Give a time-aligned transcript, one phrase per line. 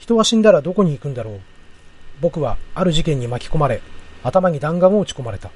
[0.00, 1.40] 人は死んだらどこに行くんだろう。
[2.20, 3.82] 僕はある事件に巻き込まれ、
[4.24, 5.50] 頭に弾丸を打ち込まれた。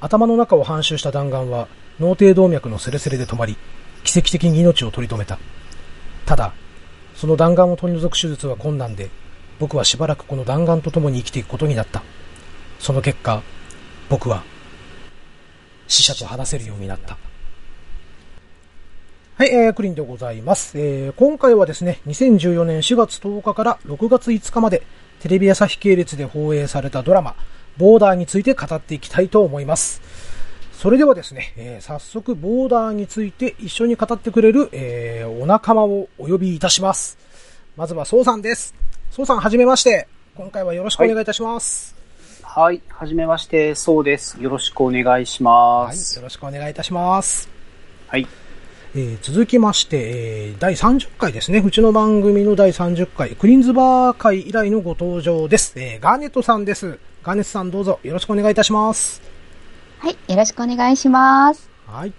[0.00, 1.68] 頭の中を半周した弾丸は
[2.00, 3.56] 脳底動脈のセレセレで止まり、
[4.02, 5.38] 奇跡的に命を取り留めた。
[6.26, 6.52] ただ、
[7.14, 9.10] その弾丸を取り除く手術は困難で、
[9.60, 12.02] 僕はしばらくこの弾丸と共に生きていくことになった。
[12.80, 13.42] その結果、
[14.08, 14.42] 僕は
[15.86, 17.16] 死者と話せるようになった。
[19.38, 20.78] はい、えー、クリンでございます。
[20.78, 24.82] えー、今回はですね、2014年4月10日から6月5日まで、
[25.20, 27.36] テレビ朝日系列で放映されたドラマ、
[27.76, 30.00] ボーダーについて語っていきたいと思います。
[30.72, 37.18] それではですね、えー、早速ボーダーについて一緒に語ってくれる、えー、お仲間をお呼びいたします。
[37.76, 38.74] まずは、そうさんです。
[39.10, 40.08] そうさん、はじめまして。
[40.34, 41.94] 今回はよろしくお願いいたします。
[42.42, 42.80] はい。
[42.88, 44.42] はじめまして、そうです。
[44.42, 46.16] よろしくお願いしはい、ます。
[46.16, 47.50] よろしくお願いいたします。
[48.08, 48.26] はい。
[48.96, 49.98] えー続きまして、
[50.48, 51.58] えー第30回ですね。
[51.64, 55.74] うちの番組の第30回、クリーンズバー会以来のご登場です。
[55.76, 56.98] えーガーネットさんです。
[57.22, 59.20] ガーネットさんどうぞよろしくお願いいたします。
[59.98, 61.68] はい、よろしくお願いします。
[61.86, 62.12] はい。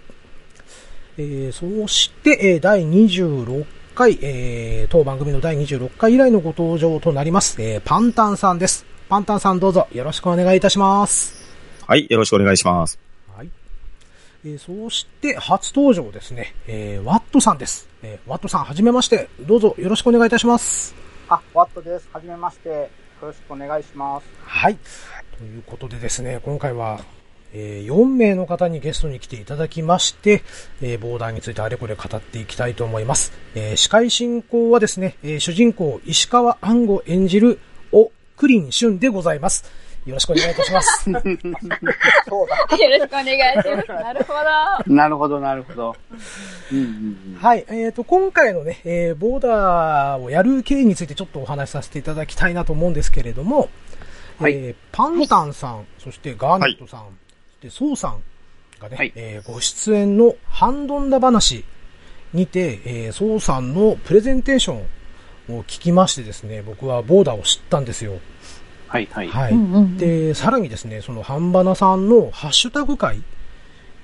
[1.16, 3.64] えーそして、えー第26
[3.96, 7.60] 回、えー当番組の第26回以来のご登場となります。
[7.60, 8.86] えーパンタンさんです。
[9.08, 11.34] パンタンさんどうぞよろしくお願いいたします。
[11.86, 13.07] はい、よろしくお願いします。
[14.48, 14.52] はい。
[14.52, 16.54] えーそして、初登場ですね。
[16.66, 17.88] えーワットさんです。
[18.02, 19.28] えーワットさん、はじめまして。
[19.40, 20.94] どうぞよろしくお願いいたします。
[21.28, 22.08] あ、ワットです。
[22.12, 22.68] はじめまして。
[22.68, 22.88] よ
[23.22, 24.26] ろしくお願いします。
[24.44, 24.78] はい。
[25.38, 27.00] ということでですね、今回は、
[27.52, 30.42] えー4名の方にゲストに来ていただきまして、
[30.82, 33.32] えーボーダーについてあれこれ語っていきたいと思います。
[33.54, 37.58] えー司会進行はですね、えー主人公石川暗吾演じる、
[37.92, 39.64] お、クリンシュンでございます。
[40.08, 41.04] よろしくお願いいたします。
[41.04, 41.26] そうだ。
[41.26, 43.88] よろしくお願いします。
[43.92, 44.32] なるほ
[44.86, 44.94] ど。
[44.94, 45.96] なるほど、なるほど。
[46.72, 46.84] うんうん
[47.34, 47.38] うん。
[47.38, 47.66] はい。
[47.68, 53.68] えっ、と、今回のね、えーボーダーをやる経緯についてちょっとお話しさせていただきたいなと思うんですけれども、
[54.38, 57.02] はいえーパンタンさん、そしてガーネットさん、
[57.60, 58.22] で、ソウさん
[58.80, 61.66] がね、はいえーご出演のハンドンダ話
[62.32, 64.84] にて、えー、ソウさんのプレゼンテーショ
[65.50, 68.20] ンを聞きましてですね、僕はボーダーを知ったんですよ。
[68.88, 69.28] はい、はい。
[69.28, 69.52] はい。
[69.52, 73.22] うんうんうんで、さらにですね、そのハンバナさんのハッシュタグ会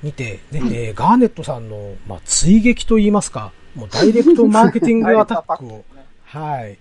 [0.03, 5.85] にて、ね、えーガーネットさんの、まあ、追撃と言いますか、もうダイレクトマーケティングアタックを、
[6.25, 6.79] はい、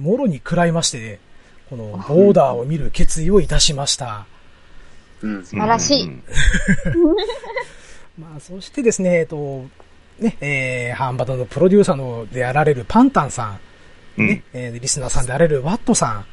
[0.00, 1.18] もろに食らいまして、
[1.68, 4.26] このボーダーを見る決意をいたしました。
[5.22, 5.44] うん。
[5.44, 6.22] 素晴らしいうん
[8.18, 9.64] まあ、そしてですね、えっと、
[10.18, 13.58] ね、えー、ハンバナのプロデューサーのであられるパンタンさ
[14.18, 16.26] ん、ね、えーリスナーさんであられるワットさん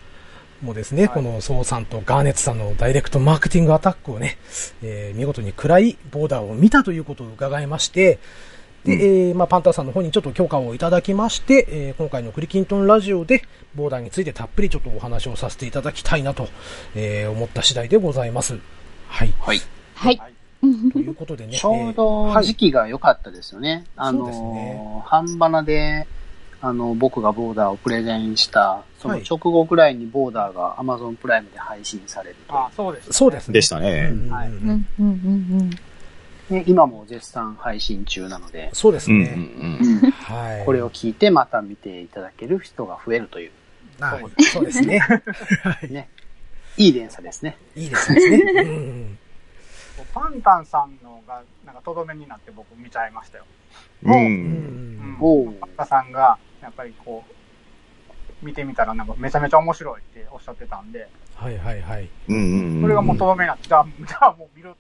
[0.62, 4.38] もですね、このソウさんとガーネットさんのダイレクトマーケティングアタックをね、
[4.84, 8.20] えー見事に食らい、ボーダーを見たということを伺いまして、
[8.84, 13.44] で、えーまあ、パンタンさんの方にちょっと許可をいただきまして、えー今回のクリキントンラジオで、
[13.75, 16.47] ボーダーについてたっぷりちょっとお話をさせていただきたいなと、
[16.96, 18.59] えー思った次第でございます。
[19.08, 19.34] はい。
[19.40, 19.62] はい。
[19.96, 20.22] はい。
[20.91, 21.56] ということでね。
[21.59, 23.86] ちょうえーどはい時期が良かったですよね。
[23.96, 26.06] あそうですのね、半ばなで、
[26.62, 32.53] あの、僕がボーダーをプレゼンした、そのはい直後ぐらいにボーダーが Amazon プライムで配信されると。
[32.53, 33.53] あ、そうです、そうですね。
[33.53, 34.14] でしたね。
[34.30, 35.08] はいうんうんうん
[35.62, 35.70] うん。
[36.50, 40.12] ね、今も絶賛配信中なので、そうですうんうんね。
[40.12, 40.66] はい。
[40.66, 43.52] これを聞いてまた見ていただける人が増えるという、
[44.00, 45.00] はいそうですね。
[45.00, 45.91] はい。
[45.91, 46.09] ね。
[46.76, 47.58] いい連鎖ですね。
[47.76, 48.20] いいですね。
[48.64, 48.72] うんう
[49.06, 49.18] ん
[50.14, 53.46] パンタンさんのが、なんかとどめになって僕見ちゃいましたよ。
[54.03, 54.12] うん。
[54.12, 54.16] う。
[54.16, 55.18] うんうんん。
[55.20, 56.38] おうパンタンさんが、
[56.69, 62.09] やっぱりこう、見てみたらなんかめちゃめちゃ面白いっておっしゃってたんで、はいはいはい。
[62.28, 62.81] うんうん。
[62.81, 64.78] それがもうとどめになって、じゃあ、じゃあもう見ると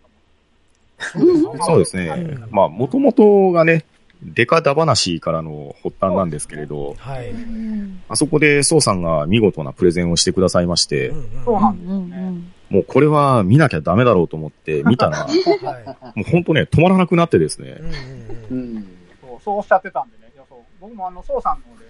[1.15, 1.63] 思って。
[1.65, 2.37] そうですね。
[2.51, 3.85] まあ、もともとがね、
[4.21, 7.31] デカダ話からの発端なんですけれど、はい。
[7.31, 11.13] うんあそこでソウさんが見事なプレゼンをしてくださいまして、
[11.45, 12.33] そうなんですようんね。
[12.69, 15.33] もうこれは見なきゃダメだろうと思って見たら、も
[15.67, 17.71] はう本当ね、止まらなくなってですねい。
[17.73, 17.85] うん。
[17.85, 17.93] うんう
[18.49, 18.87] うんん。
[19.21, 20.28] そうそうおっしゃってたんでね、
[20.79, 21.85] 僕もあの、ソウさんの方で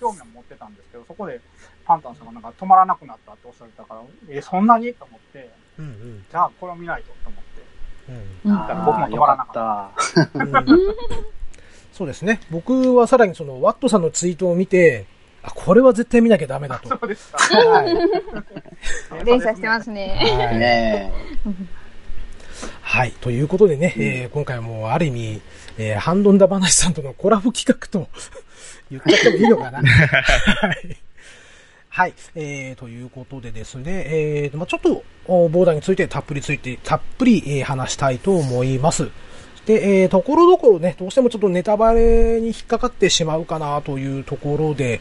[0.00, 1.40] 興味を持ってたんですけど、そこで
[1.84, 4.92] パンタンさんがなんか止まらなくなったっておっしゃってたから、え、そんなに？
[4.94, 7.48] と思って、うんうんじゃあこれを見ないとと思って。
[8.44, 11.48] うんうんあー僕も止まらなかった
[11.92, 12.40] そうですね。
[12.50, 15.06] 僕はさらにその、ワットさんのツイートを見て、
[15.42, 16.88] あ、これは絶対見なきゃダメだと。
[16.88, 17.38] そうですか。
[17.38, 17.94] はい。
[19.26, 20.16] 連鎖してますね。
[20.20, 20.58] はい。
[20.58, 21.12] ね
[22.98, 23.12] はい。
[23.12, 25.40] ということでね、えー今回はもうある意味、
[25.78, 28.08] えーハンドンダ話さんとのコラボ企画と
[28.90, 29.78] 言っちゃってもいいのかな？
[29.86, 30.96] はい。
[31.90, 32.14] はい。
[32.34, 39.08] えー、ということでですね、えー、まあちょっと、おボーダーについてたっぷりついて、たっぷり、えー話したいと思います。
[39.64, 45.00] で、えー、ところどころね、どうしてもちょっとネタバレに引っかかってしまうかなというところで、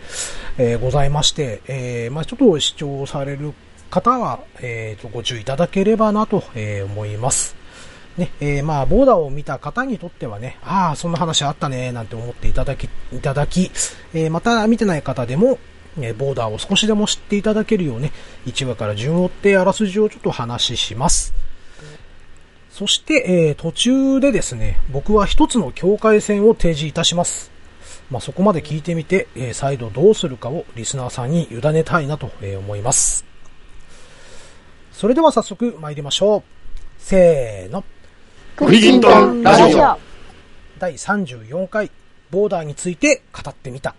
[0.60, 3.56] えー、ございまして、えー、まあちょっと視聴される
[3.90, 7.57] 方は、えー、とご注意いただければなと、えー、思います。
[8.18, 13.72] ね、えー、まあ、ボーダーを見た方にとってはね、ああ、そんな話あったね、なんて思っていただき、いただき、
[14.14, 15.60] えー、また見てない方でも、
[16.00, 18.12] えボーダーを少しでも知っていただけるようね、
[18.46, 21.34] 1話から順を追ってあらすじをちょっと話します。
[22.72, 27.52] そして、えー、途中でですね、僕は一つの境界線を提示いたします。
[28.12, 33.26] まあ、そこまで聞いてみて、えー、再度どうするかをリスナーさんに委ねたいなと、え、思います。
[34.92, 36.44] それでは早速参りましょう。
[37.00, 37.84] せーの。
[38.58, 40.00] クリキントンラジオ
[40.80, 41.92] 第34回、
[42.32, 43.94] ボーダーについて語ってみた。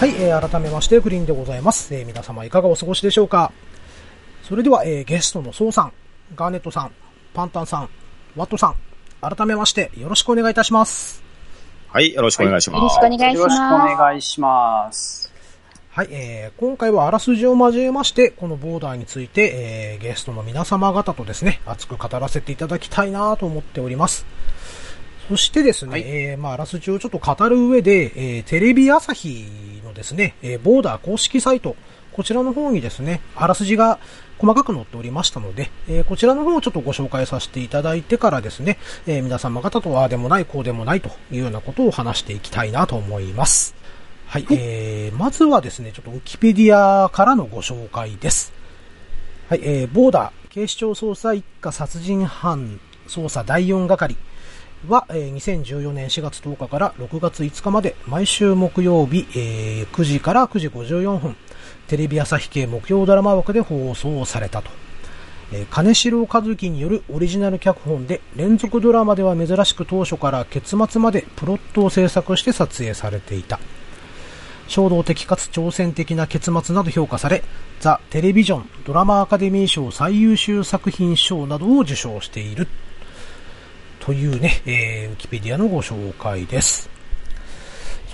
[0.00, 1.94] はい、えー、改めまして、グリーンでございます。
[1.94, 3.52] えー、皆様いかがお過ごしでしょうか
[4.42, 5.92] それでは、えー、ゲストのソウさん、
[6.34, 6.90] ガーネットさん、
[7.32, 7.88] パンタンさん、
[8.38, 8.74] ワットさん、
[9.20, 11.24] 改めましてよろしくお願いいたします。
[11.88, 12.78] はい、よろしくお願いします。
[12.78, 13.36] よろしくお願いします。
[13.36, 15.32] よろしくお願いします。
[15.90, 24.24] はい、えー、今回はあらすじを交えまして、このボーダーについて、えー、ゲストの皆様方とですね、熱く語らせていただきたいなと思っております。
[25.28, 29.46] そしてですね、はい、えー、まあ、あらすじをちょっと語る上で、えー、テレビ朝日
[29.84, 31.74] のですね、えー、ボーダー公式サイト、
[32.18, 34.00] こちらの方にですね、あらすじが
[34.38, 38.76] 細かく載っておりましたので、えー、こちらの方をちょっとご紹介させていただいてからですね、
[39.06, 43.76] えー、皆様方とああでもない、こうでもないというようなことを話していきたいなと思います。
[44.26, 48.52] はい、えー、まずはですね、ちょっとウィキペディアからのご紹介です。
[49.48, 54.16] はい、えー、ボーダー、警視庁捜査一課殺人犯捜査第4係、
[54.86, 61.36] は、えー、2014年4月10日から6月5日まで毎週木曜日、えー、9時から9時54分、
[61.88, 64.70] テレビ朝日系木曜ドラマ枠で放送されたと。
[65.50, 73.58] えー、金城和樹によるオリジナル脚本で連続ドラマでは珍しく当初から結末までプロットを制作して撮影されていた。
[74.68, 77.42] 衝動的かつ挑戦的な結末など評価され、
[77.80, 82.68] ザ・テレビジョンドラマアカデミー賞最優秀作品賞などを受賞している。
[84.00, 86.90] というね、えー、ウィキペディアのご紹介です。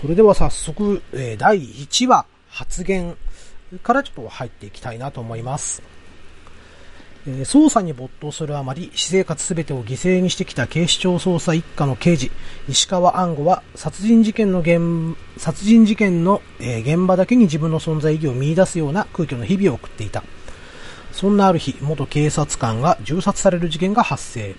[0.00, 3.17] それでは早速、えー、第1話、発言
[3.82, 5.82] からちょっと入っていきたいなと思います。
[7.26, 12.31] え、捜査に没頭するあまり、私生活すべてを犠牲にしてきた警視庁捜査一課の刑事、
[12.69, 20.23] 石川安吾は、殺人事件の現、殺人事件の、え、現場だけに自分の存在意義を見出すような空虚の日々を送っていた。
[21.12, 24.55] そんなある日、元警察官が銃殺される事件が発生。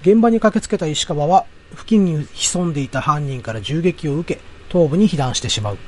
[0.00, 4.40] 現場に駆けつけた石川は、付近に潜んでいた犯人から銃撃を受け、
[4.70, 5.78] 頭部に被弾してしまう。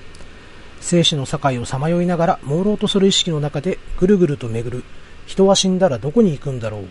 [0.80, 4.84] 生死の境をさまよいながら、朦朧とする意識の中で、ぐるぐると巡る、
[5.26, 6.84] 人は死んだらどこに行くんだろう、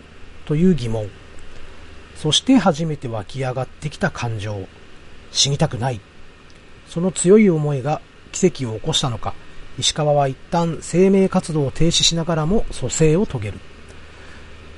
[0.46, 1.08] という疑問。
[2.16, 4.66] そして初めて湧き上がってきた感情。
[5.30, 6.00] 死にたくない。
[6.88, 8.00] その強い思いが
[8.32, 9.34] 奇跡を起こしたのか、
[9.78, 13.60] 石川は一旦生命活動を停止しながらも蘇生を遂げる。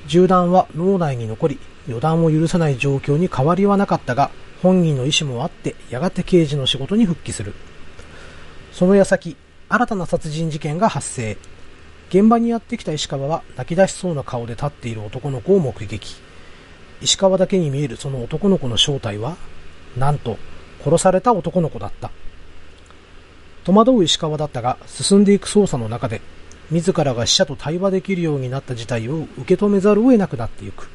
[0.07, 4.29] 銃弾は脳内に残り、予断を許さない状況に変わりはなかったが、
[4.61, 7.53] 本人の意思もあって、やがて刑事の仕事に復帰する。
[8.71, 9.35] その矢先、
[9.69, 11.37] 新たな殺人事件が発生。
[12.09, 16.15] 現場にやってきた石川は泣き出しそうな顔で立っている男の子を目撃。
[17.01, 19.37] 石川だけに見えるその男の子の正体は、
[19.97, 20.37] なんと、
[20.83, 22.11] 殺された男の子だった。
[23.63, 26.21] 戸惑う石川だったが、進んでいく捜査の中で、
[26.71, 30.89] 自らが死者と対話できるようになった事態を受け止めざるを得なくなっていく。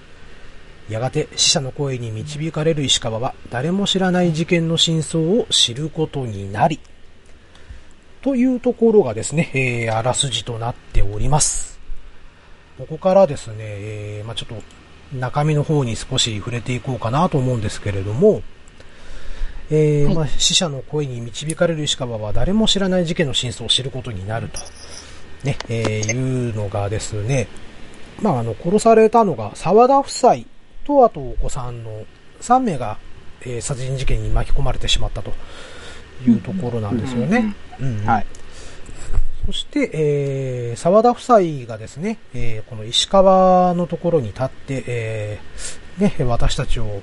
[0.88, 6.80] やがて死者の声に導かれる石川は誰も知らない事件の真相を知ることになり、
[8.26, 11.78] というところがですね、えー、あらすじとなっております。
[12.76, 18.42] ここからですね、えー、まあ、ちょっと中身の方に少し触れていこうかなと思うんですけれども、
[19.70, 24.58] えー、まあ、死者の声に導かれる石川は誰も知らない事件の真相を知ることになると、
[25.44, 27.46] ね、えー、いうのがですね、
[28.20, 30.34] まあ、あの、殺されたのが沢田夫妻
[30.84, 32.04] と、あとお子さんの
[32.40, 32.98] 3名が、
[33.42, 35.32] えー、殺人事件に巻き込まれてしまったと
[36.24, 37.54] いうところなんですよね。
[38.04, 38.26] はい。
[39.46, 47.00] そして、えー、沢田夫妻がですね、えー、この石川のところに立って、えー、ね、私たちを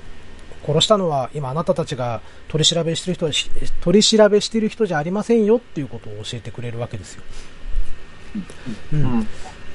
[0.66, 3.32] 殺したのは今あなたたちが取り調べしてる人は、
[3.80, 7.22] 取り調べしてる人じゃありませんよっていうことを教えてくれるわけですよ。
[8.92, 9.26] うん。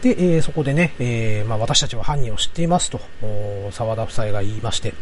[0.02, 3.02] で、えー、そこでね、えー、まあ、私たちは犯人を知っていますと、
[3.72, 4.94] 沢田夫妻が言いまして、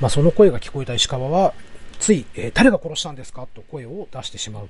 [0.00, 1.54] まあ、その声が聞こえた石川は、
[1.98, 3.46] つい、えー誰が殺したんですか？
[3.54, 4.68] と声を出してしまう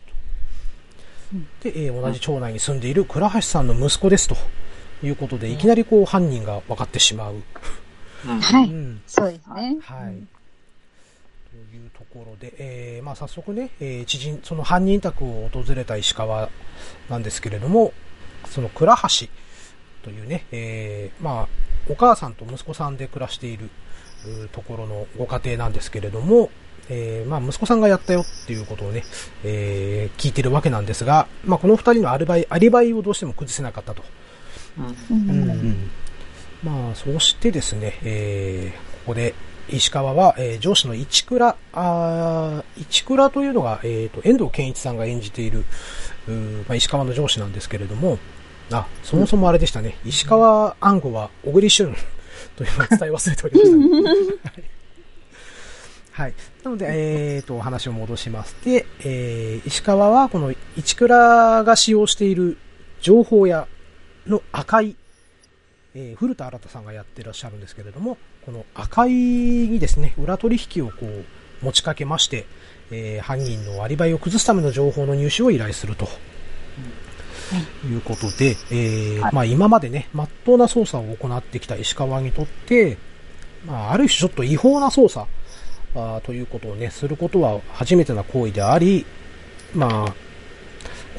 [1.62, 1.68] と。
[1.70, 4.36] で、えー同じ町内に住んでいる倉橋さんの息子ですと
[5.02, 7.34] いうことで、いきなりこう犯人が分かってしまう。
[8.26, 8.68] はい。
[8.70, 9.78] うんそうですね。
[9.82, 10.14] はい。
[11.50, 16.48] というところで、えーまあ、早速ね、えー知人、その犯人宅を訪れた石川
[17.08, 17.92] なんですけれども、
[18.46, 19.26] その倉橋
[20.02, 21.48] というね、えーまあ、
[21.90, 23.68] お母さんと息子さんで暮らしている
[24.52, 26.50] ところのご家庭なんですけれども、
[26.90, 29.04] えーまあ、息子さんがやったよっていうことをね、
[29.44, 34.02] えー聞いてるわけなんですが、まあ、この二人のアリバイ、アリバイをどうしても崩せなかったと。
[35.10, 35.90] うんうんうん
[36.64, 39.34] まあ、そしてですね、えーここで
[39.70, 45.64] 石川は、えー上司の市倉、あー市倉というのが、えーと、遠藤健一さんが演じている、
[46.26, 48.18] うーまあ、石川の上司なんですけれども、
[48.72, 51.94] あ、そもそもあれでしたね、石川暗号は小栗旬
[52.56, 54.64] というのを伝え忘れておりました、ね。
[56.18, 56.34] はい。
[56.64, 56.86] なので、
[57.36, 58.56] えーと、お話を戻します。
[58.64, 62.58] で、えー石川はこの市倉が使用している
[63.00, 63.68] 情報屋
[64.26, 64.96] の赤い
[65.94, 72.46] えー古田新太さんがやってらっしゃるんですけれども、この赤いにですね、裏取引をこう持ちかけまして、
[72.90, 76.08] えー犯人のアリバイを崩すための情報の入手を依頼すると。
[77.86, 82.98] いうことで、えーはいまあ今までね、真っ当な捜査を行ってきた石川にとって、
[83.64, 85.28] まあある種ちょっと違法な捜査
[85.94, 89.06] あーということをね、することは初めてな行為であり、
[89.74, 90.14] まあ、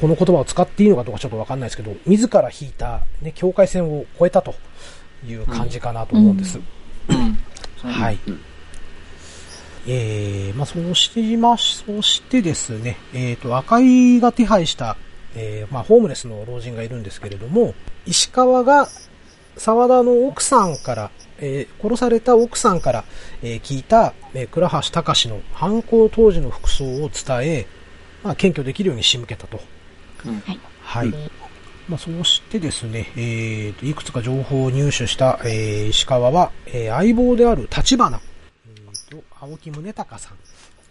[0.00, 4.54] この言葉を使っていいのかどうかちょっとわかんないですけど、自ら引いた、ね、境界線を越えたと
[5.26, 6.58] いう感じかなと思うんです。
[7.82, 8.18] はい。
[8.26, 8.40] うん
[9.86, 14.96] えー、まあ、そうしてまし、そしてですね、えっ、と、赤井が手配した、
[15.34, 17.74] えー、まあ、ホームレスの老人がいるんですけれども、
[18.06, 18.88] 石川が
[19.56, 21.10] 沢田の奥さんから、
[21.40, 23.04] えー殺された奥さんから、
[23.42, 27.66] えー聞いた、えー倉橋隆の犯行当時の服装を伝え、
[28.22, 29.60] まあ、検挙できるように仕向けたと。
[30.26, 30.42] うん
[30.82, 31.08] はい。
[31.88, 38.20] まあ、そしてですね、えーと、いくつか情報を入手した、えー石川は、えー相棒である立花、
[38.68, 40.36] えーと、青木宗隆さん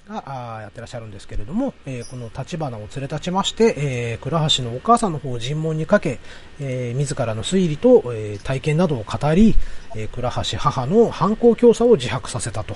[0.10, 6.20] がやってらっしゃるんですけれども、えーこの立花を連れ立ちまして、えー倉橋のお母さんの方を尋問にかけ、
[6.60, 9.56] えー自らの推理と、えー体験などを語り、
[9.96, 12.74] えー倉橋母の犯行教唆を自白させたと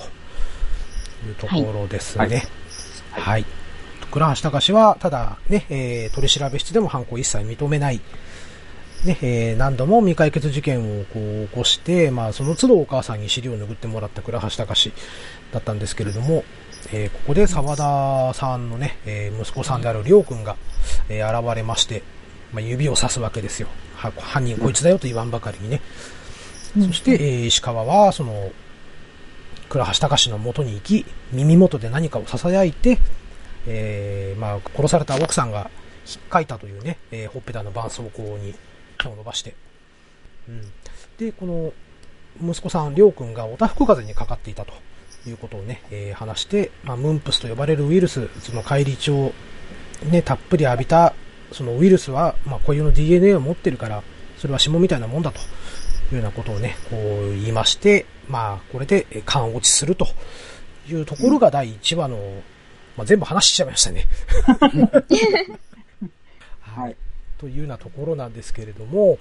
[1.26, 2.44] いうところですね。
[3.10, 3.44] はい。
[4.10, 8.00] 倉橋隆は、ただ、ね、えー取り調べ室でも犯行を一切認めない。
[9.04, 14.92] ね、えー何度も未解決事件をこう起こして、まあ、その都度お母さんに尻を拭ってもらった倉橋隆
[15.52, 16.44] だったんですけれども、
[16.92, 20.56] えーここで沢田さんのね、えー息子さんである亮君が、
[21.08, 22.02] えー現れまして、
[22.52, 23.68] まあ、指を指すわけですよ。
[23.96, 25.80] は犯人こいつだよと言わんばかりにね。
[26.78, 28.50] そして、えー石川は、その、
[29.68, 32.98] 倉橋隆の元に行き、耳元で何かを囁いて、
[33.66, 35.70] えーまあ、殺された奥さんが
[36.06, 38.54] 引っかいたというね、えーほっぺたの絆創膏に
[38.98, 39.54] 手を伸ばして。
[40.48, 40.60] うん。
[41.18, 41.72] で、この、
[42.42, 44.72] 息子さん、りょうくんがおたふく風邪にかかっていたと
[45.30, 49.32] いうことをね、えー話して、まあ、ムンプスと呼ばれるウイルス、その返り血を
[50.10, 51.14] ね、たっぷり浴びた、
[51.52, 54.02] そのウイルスは、まあ、固有の DNA を持ってるから、
[54.38, 55.38] それは霜みたいなもんだと
[56.12, 60.06] いうようなことをね、こう言いまして、まあ、これでえー勘落ちすると
[60.88, 62.18] いうところが第1話の、
[62.96, 64.06] まあ、全部話しちゃいましたね。
[66.60, 66.96] はい。
[67.38, 69.18] というようなところなんですけれども、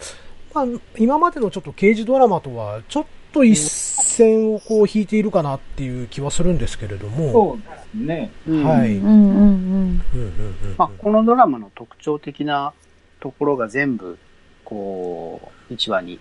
[0.54, 0.66] まあ、
[0.98, 8.32] 今までのちょっと刑事ドラマとは、ちょっと一線をこう引いているかなっていう気はするんですけれども、そうですね。
[8.48, 8.96] うんはい。
[8.96, 9.36] うんうんうん。
[9.36, 12.74] うんうんうんまあ、このドラマの特徴的な
[13.20, 14.18] ところが全部、
[14.64, 16.20] こう、1話に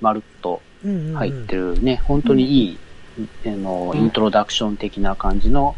[0.00, 0.60] まるっと
[1.14, 2.78] 入ってるね、本当にいい、
[3.46, 5.74] あの、イントロダクション的な感じの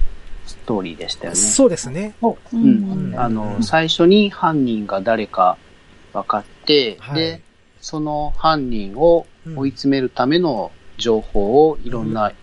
[0.46, 1.36] ストーリーでしたよね。
[1.36, 2.14] そうですね。
[2.22, 5.56] ううんんあの、最初に犯人が誰か
[6.12, 7.40] 分かって、はいで、
[7.80, 12.34] その犯人を追い詰めるための情報をいろんな、う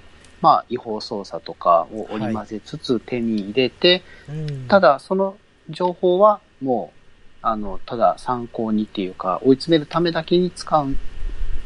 [0.41, 4.67] まあ、違法捜査とかを織り交ぜつつ手に入れて、うん。
[4.67, 5.37] た、だその
[5.69, 6.97] 情報はもう、
[7.41, 10.95] あの、ただ参考にっていうか、追い詰めるためだけに使う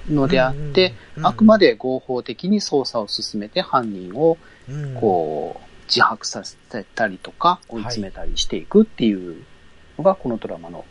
[0.09, 4.37] のであって、あくまで、で合法的に捜査を進めて犯人を
[4.69, 4.95] うん。
[4.95, 6.55] こう、自白させ
[6.95, 9.43] たりとか、追い詰めたりしていくっていう
[9.97, 10.85] のが、このドラマの、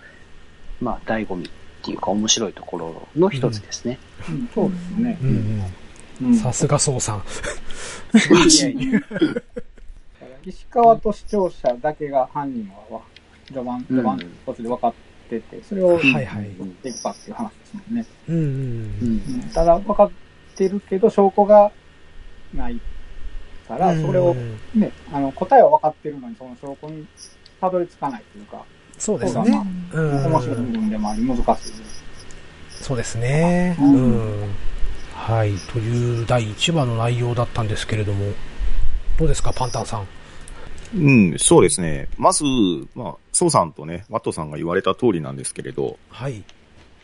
[0.80, 3.98] まあ、醍醐味っていうか、面白いところの一つですね。
[4.28, 5.18] うんそうですね
[6.22, 6.28] う。
[6.28, 7.22] んさすが宋さん。
[8.18, 8.76] 素晴らしい。
[10.44, 13.00] 石川と視聴者だけが犯人は、
[13.46, 14.94] 序盤、序盤うん途中で分かっ
[15.28, 18.06] てて、それを、はいはい追っていくかっていう話ですもんね。
[18.28, 20.10] うんうんうんうんただ分かっ
[20.56, 21.72] てるけど、証拠が
[22.54, 22.76] ないっ
[23.70, 24.34] から、それを
[24.74, 27.06] ね、あの、答えは分かってるのに、その証拠に
[27.60, 28.64] たどり着かないというか、
[29.00, 29.66] そうですね。
[29.92, 30.24] うん。
[30.26, 31.44] 面白い部分でもあり、難しい
[32.80, 33.76] そうですね。
[33.80, 34.54] うん。
[35.14, 35.54] はい。
[35.72, 38.26] という第1話の内容だったんですけれども、
[39.18, 40.06] どうですか、パンタンさん？
[40.92, 42.08] うん、そうですね。
[42.18, 42.44] まず、
[42.94, 46.42] まあ、ソウさんとね、ワットさんが言われた通りなんですけれど、はい。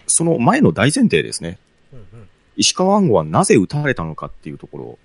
[0.07, 1.59] その前の大前提ですね。
[1.93, 4.97] うんうん、石川暗号はなぜ撃たれたのかっていうところ、うん、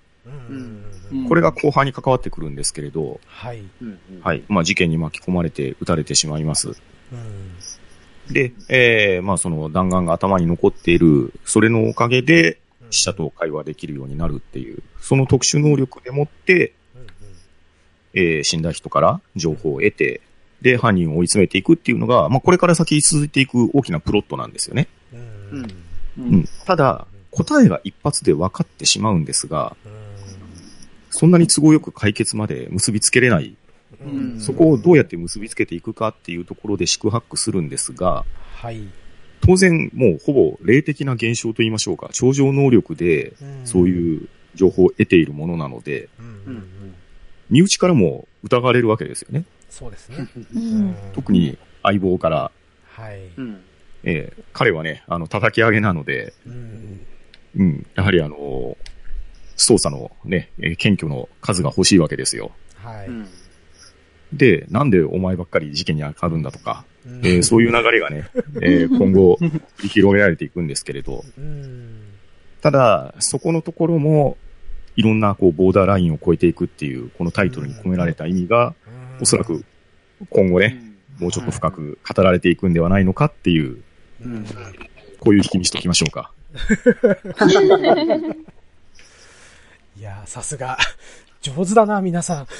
[1.28, 3.62] これが後半に関わってくるんですけれど、はい。
[4.20, 4.44] はい。
[4.48, 6.70] まあ、事件に巻き込まれて撃たれてしまいます。
[7.12, 12.58] うん、で、えー、まあ、その弾丸が頭に残っている、それのおかげで、
[12.90, 16.74] 死者と会話できるようになるっていう、その特殊能力でもって、
[18.14, 20.20] えー、死んだ人から情報を得て、
[20.60, 24.86] で、犯人を追い詰めていくっていうのが、まあ、これから先続いていく大きなプロットなんですよね。
[25.12, 25.74] うん。
[26.18, 26.44] うん。
[26.66, 29.76] ただ、答えが一発で分かってしまうんですが、
[31.22, 33.56] そんなに都合よく解決まで結びつけれない。
[34.04, 38.24] うん、そこをどうやって結びつけていくかっていうところで宿泊するんですが、
[38.56, 38.88] はい。
[39.40, 46.08] 当然、もうほぼ霊的な現象と言いましょうか、超常能力でそういう情報を得ているものなので、
[47.50, 49.44] 身内からも疑われるわけですよね。
[49.70, 50.26] そうですね。
[51.12, 52.50] 特に相棒から、
[52.88, 53.20] はい。
[54.02, 57.00] えー、彼はね、あの、叩き上げなので、うん、
[57.54, 58.76] うん、やはりあの、
[59.56, 62.52] 捜査のね、検挙の数が欲しいわけですよ。
[62.76, 63.10] はい。
[64.32, 68.28] で、なんでお前ばっかり事件に当たるんだとか、うん、えー、そういう流れがね、
[68.60, 69.38] えー、 今後
[69.78, 72.02] 広げられていくんですけれど、うん、
[72.60, 74.36] ただ、そこのところも、
[74.94, 78.74] いろんなこうボーダーラインを超えていくっていう、このタイトルに込められた意味が、
[79.20, 79.64] おそらく
[80.30, 80.80] 今後ね、
[81.18, 83.82] もうちょっと深く語られていくんではないのかっていう、
[85.18, 86.32] こういう引きにしときましょうか。
[90.02, 90.76] いやさすが、
[91.40, 92.48] 上手だな、皆さん。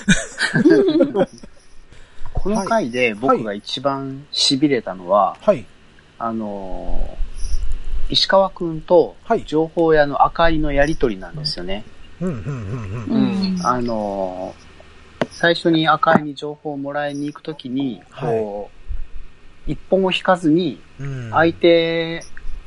[2.33, 5.67] この回で僕が一番痺れたのは、はい。
[6.21, 11.85] あのー、石川くんと情報屋の赤井のやりとりなんですよね。
[12.21, 12.35] うん、うん、
[13.11, 13.67] うん、うん。
[13.67, 18.71] あのー、最初に赤井に情報をもらいに行くときに、こ
[19.67, 20.81] う、一本を引かずに、
[21.33, 22.23] 相手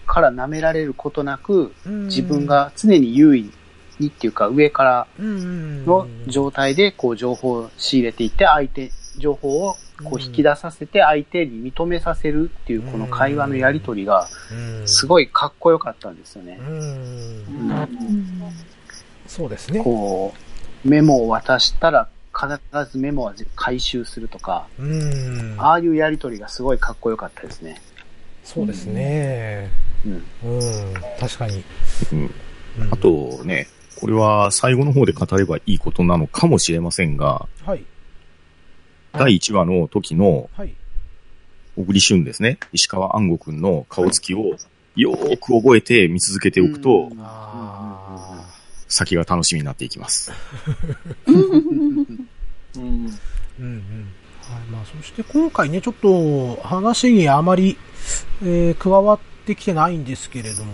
[0.05, 3.53] から舐められることなく、自分が常に優位
[3.99, 14.27] にっていうか上からの状態でこう情報を仕入れていって相手、情報をこう引き出させて相手に認めさせるっていうこの会話のやりとりが
[14.85, 16.59] すごいかっこよかったんですよね。
[19.27, 19.81] そうですね。
[19.81, 20.33] こ
[20.85, 24.67] う、メモを渡したら必ずメモは回収するとか、
[25.57, 27.81] ああいうやりとりがすごいかっこよかったですね。
[28.43, 29.71] そうですね。
[30.05, 30.13] うん。
[30.43, 30.57] う
[30.91, 31.63] ん、確かに。
[32.11, 32.31] うん。
[32.91, 33.67] あとね、
[33.99, 37.85] これは最後の方で語ればいいことなのかもしれませんが、はい。
[39.13, 40.75] 第1話の時の、はい。
[41.75, 42.57] 小栗旬ですね。
[42.71, 44.55] 石川安吾くんの顔つきを
[44.95, 47.11] よーく覚えて見続けておくと、
[48.87, 50.31] 先が楽しみになっていきます。
[51.27, 51.37] うん。
[52.77, 53.15] うん
[53.59, 54.07] うん。
[54.41, 54.61] はい。
[54.71, 57.77] まあ、そして今回ね、ちょっと話にあまり、
[58.41, 60.73] えー、加わってきてないんですけれども、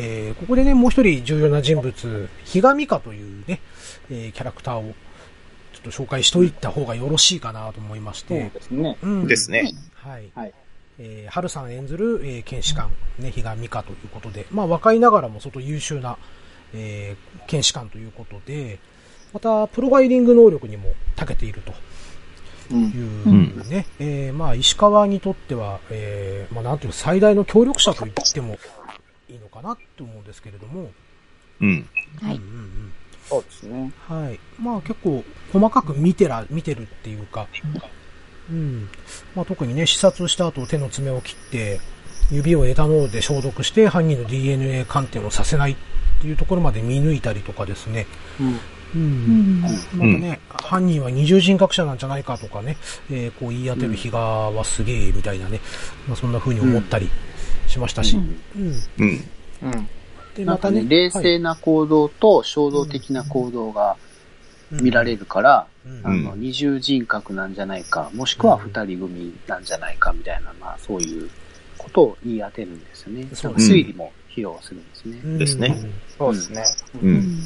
[0.00, 3.60] えー、ここでね、もう一人重要な人物、比嘉美香というね、
[4.10, 4.94] えー、キャラクターを
[5.72, 8.42] ちょっと紹介しといた方がよろしいかなと思いまして。
[8.42, 8.98] そうですね。
[9.02, 9.72] うん、ですね。
[9.94, 10.30] はい。
[10.36, 10.54] はい。
[11.00, 16.16] えー、春さん演ずる、えー、検視官、ね、比嘉美香ということで、まあ若いながらも相当優秀な、
[16.74, 18.78] えー、検視官ということで、
[19.32, 21.72] また、プロファイリング能力にも長けていると。
[22.70, 28.58] いうね、うん、えー、まあ、石川にとっては、えー、まあ、なんていう最大の協力者と言っても
[29.28, 30.90] いいのかなって思うんですけれども。
[31.60, 31.88] うん。
[32.22, 32.36] はい。
[32.36, 32.92] うんうんうん
[33.28, 33.92] そうですね。
[34.08, 34.40] はい。
[34.58, 37.46] まあ結構細かく見てら、見てるっていうか、
[38.50, 38.88] うん。
[39.34, 41.80] まあ特にね、視察した後手の爪を切って、
[42.30, 45.76] 指をエタノールで消毒して犯人の DNA 鑑定をさせないっ
[46.20, 48.06] ていうところまで見抜いたりとかですね。
[48.40, 48.60] うん。
[48.94, 49.60] うん。
[49.60, 52.78] またね、うん、犯人は二重人格者なんじゃないかとかね、
[53.10, 55.60] えー、こう言い当てる比嘉はすげえみたいなね、
[56.06, 57.10] まあそんな風に思ったり
[57.78, 58.16] しましたし。
[58.16, 58.40] うん。
[58.98, 59.24] うん。
[59.62, 59.88] うん。
[60.34, 63.96] で、またね、冷静な行動と衝動的な行動が
[64.70, 65.66] 見られるから、
[66.02, 71.30] あの、二重人格なんじゃないか、もしくは二人組なんじゃないかみたいな、まあそういう
[71.78, 73.28] ことを言い当てるんですよね。
[73.32, 75.38] その推理も披露するんですね。
[75.38, 75.76] ですね。
[76.18, 76.64] そうですね。
[77.02, 77.38] うん。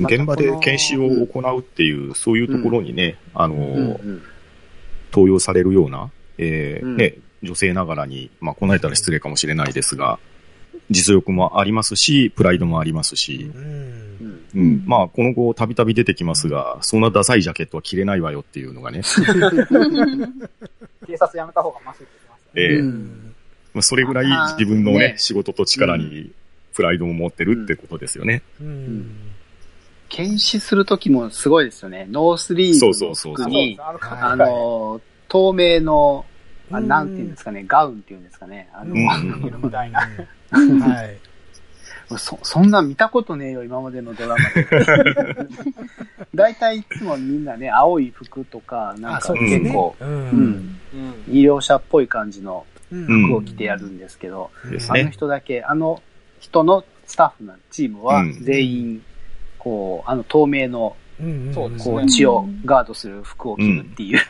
[0.00, 3.98] 現場で検視を行うっていう、そういうところにね、あの、
[5.12, 10.18] 登用されるような、えー、ね、女性ながらに、まあ、こなれたら失礼かもしれないですが、
[10.90, 13.50] 実力もありますし、プライドもありますし、
[14.54, 14.84] うん。
[14.86, 19.02] まあ、この後、たびたび出てきますが、そんなダサいジャケットは着れないわよっていうのがね。
[21.06, 22.50] 警察辞めた方がマシって言ってます、ね。
[22.54, 22.82] ええー、
[23.74, 24.26] まあ、それぐらい
[24.58, 26.30] 自分のね、ね仕事と力に
[26.74, 28.42] プライドを持ってるってことですよね。
[28.60, 28.66] うん。
[28.66, 29.28] うん
[30.08, 32.06] 検視するときもすごいですよね。
[32.10, 36.24] ノースリーブの服に、あの、透明の、
[36.70, 38.68] あなんていうんですかね、ガウンっていうんですかね。
[38.72, 40.00] あの、みたいな。
[40.00, 41.18] はい。
[42.16, 44.66] そ、そんな見たことねえよ、今までのドラマで。
[46.34, 50.76] 大体いつもみんなね、青い服とか、なんか結構、うね、うん、
[51.28, 56.00] 医療者っぽい感じの服を着てやるんですけど、うん、あの人だけ、あの
[56.40, 59.02] 人のスタッフのチームは全員、
[59.58, 60.96] こう、あの透明の、
[61.54, 64.20] こう血をガードする服を着るっていう。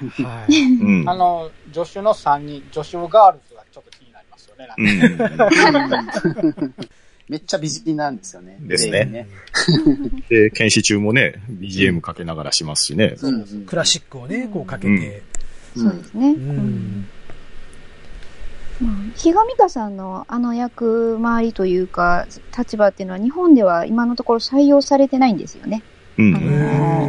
[1.08, 4.68] あの、助手の3人、助手ガールズがちょっと気になりますよね、
[7.28, 8.16] めっちゃ美人なん。
[8.16, 8.56] ですよね。
[8.60, 9.04] ですね。
[9.04, 9.28] ね
[10.30, 13.14] で、検視中もね、BGM かけながらしますしね。
[13.16, 15.22] そうクラシックをね、こうかけて。
[15.76, 16.36] そうですね。
[19.16, 19.96] 比嘉美香さん。
[19.96, 25.36] のあの役回りというか、立場っていうのは日本では今のところ採用されてないん。
[25.38, 25.82] ですよね。
[26.18, 27.08] うん、あの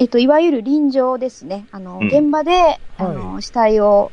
[0.00, 1.66] えっと、いわゆる臨場ですね。
[1.70, 4.10] あの、うん、現場で、あの、はい、死体を、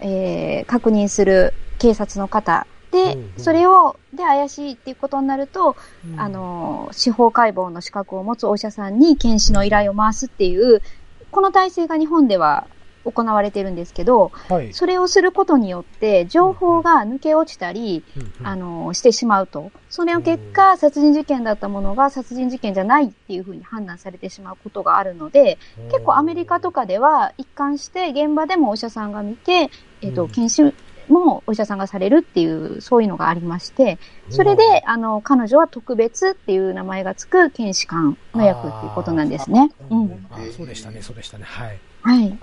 [0.00, 5.76] えー、確認する警察の方で、それを、で、怪しいっていうことになると、
[6.08, 10.82] うん、あの、司法解剖の資格を持つお医者さんに検視の依頼を回すっていう、
[11.30, 12.66] この体制が日本では
[13.04, 18.04] 行われてるんですけど、はい、それをすることによって、情報が抜け落ちたり、
[18.40, 19.70] うん、あの、してしまうと。
[19.88, 25.58] それの結果、殺人事件だったものが殺人事件じゃないっていうふうに判断されてしまうことがあるので、
[25.90, 29.70] 結構アメリカとかでは一貫して現場でもお医者さんが見て、
[30.02, 30.74] えっ、と、検視
[31.10, 33.98] もお医者さんがされるっていう、そういうのがありまして、
[34.30, 39.70] それで、あの、彼女は特別っていう名前がつく検視官の役っていうことなんですね。
[39.90, 40.26] うん。
[40.56, 41.44] そうでしたね、そうでしたね。
[41.44, 41.80] はい。
[42.02, 42.38] はい。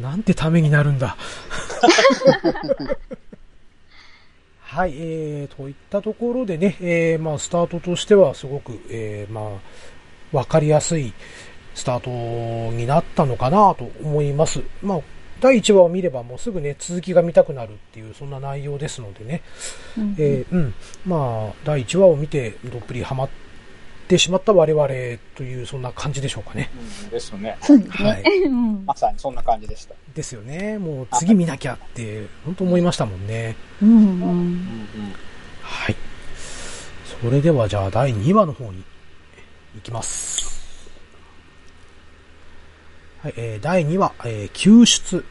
[0.00, 1.16] なんてためになるんだ。
[4.60, 9.44] はい、えー、といったところでね、えー、まあ、スタートとしてはすごく、えー、まあ、
[10.36, 11.12] わかりやすい
[11.74, 12.10] スタート
[12.74, 14.62] になったのかなと思います。
[14.82, 15.00] まあ、
[15.42, 19.42] 第1話を見ればもうすぐね、続きが見たくなるっていう、そんな内容ですのでね。
[19.98, 20.74] うん、えー、うん。
[21.04, 23.28] まあ、第1話を見て、どっぷりハマっ
[24.12, 24.86] てしまった我々
[25.34, 26.70] という、そんな感じでしょうかね。
[27.04, 27.56] うん、ですよね。
[27.62, 28.08] そうですね。
[28.10, 28.48] はい、
[28.84, 29.94] まさにそんな感じでした。
[30.14, 30.78] ですよね。
[30.78, 33.56] もう次見なきゃって、本当思いましたもんね。
[33.80, 33.96] うん、う
[34.26, 34.68] ん。
[35.62, 35.96] はい。
[37.22, 38.84] それではじゃあ第2話の方に
[39.76, 40.90] 行きます。
[43.22, 45.24] はい、えー、第2話、えー、救出。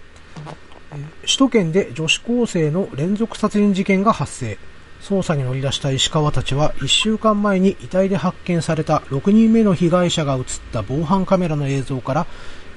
[1.21, 4.57] 首都圏で女子高生の連続殺人事件が発生。
[5.01, 12.27] 捜査に乗り出した石川たちは1週間前に遺体で発見された6人目の被害者が映った防犯カメラの映像から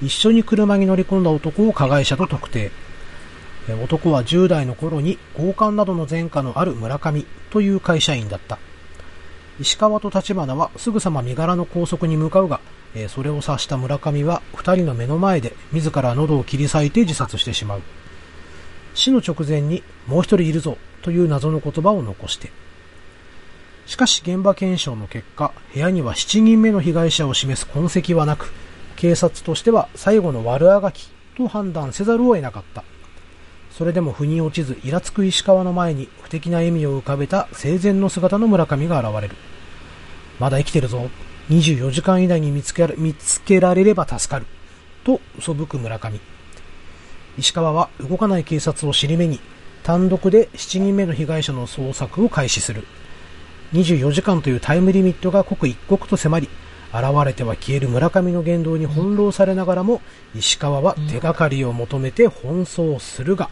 [0.01, 2.71] 一緒に車に乗り込んだ男を加害者と特定。
[3.83, 8.57] 男は10代の頃に強姦などの前科のある村上という会社員だった。
[9.59, 12.59] 石川と立花はすぐさま身柄の拘束に向かうが、
[13.07, 17.81] それを察した村上は二人の目の前で自ら喉を切り裂いて自殺してしまう。
[18.93, 22.49] 死の直前にもう一人いるぞという謎の言葉を残して。
[23.85, 28.51] しかし現場検証の結果、部屋には7人目の被害者を示す痕跡はなく、
[28.95, 32.83] 警察としては最後の悪あがきと判断せざるを得なかった。
[33.69, 39.35] それでも腑に落ちず、イラつく石川の前に不敵な笑みを浮かべた生前の姿の村上が現れる。
[40.39, 41.07] まだ生きてるぞ。
[41.51, 44.47] 24時間以内に見つけ見つけられれば助かる。
[45.03, 46.19] と、嘘吹く村上。
[47.37, 49.39] 石川は動かない警察を尻目に、
[49.85, 52.87] 単独で7人目の被害者の捜索を開始する。
[53.73, 56.49] 24時間というタイムリミットが刻一刻と迫り、
[56.91, 60.01] 現れては消える村上の言動に翻弄されながらも、
[60.33, 63.51] 石川は手がかりを求めて奔走するが、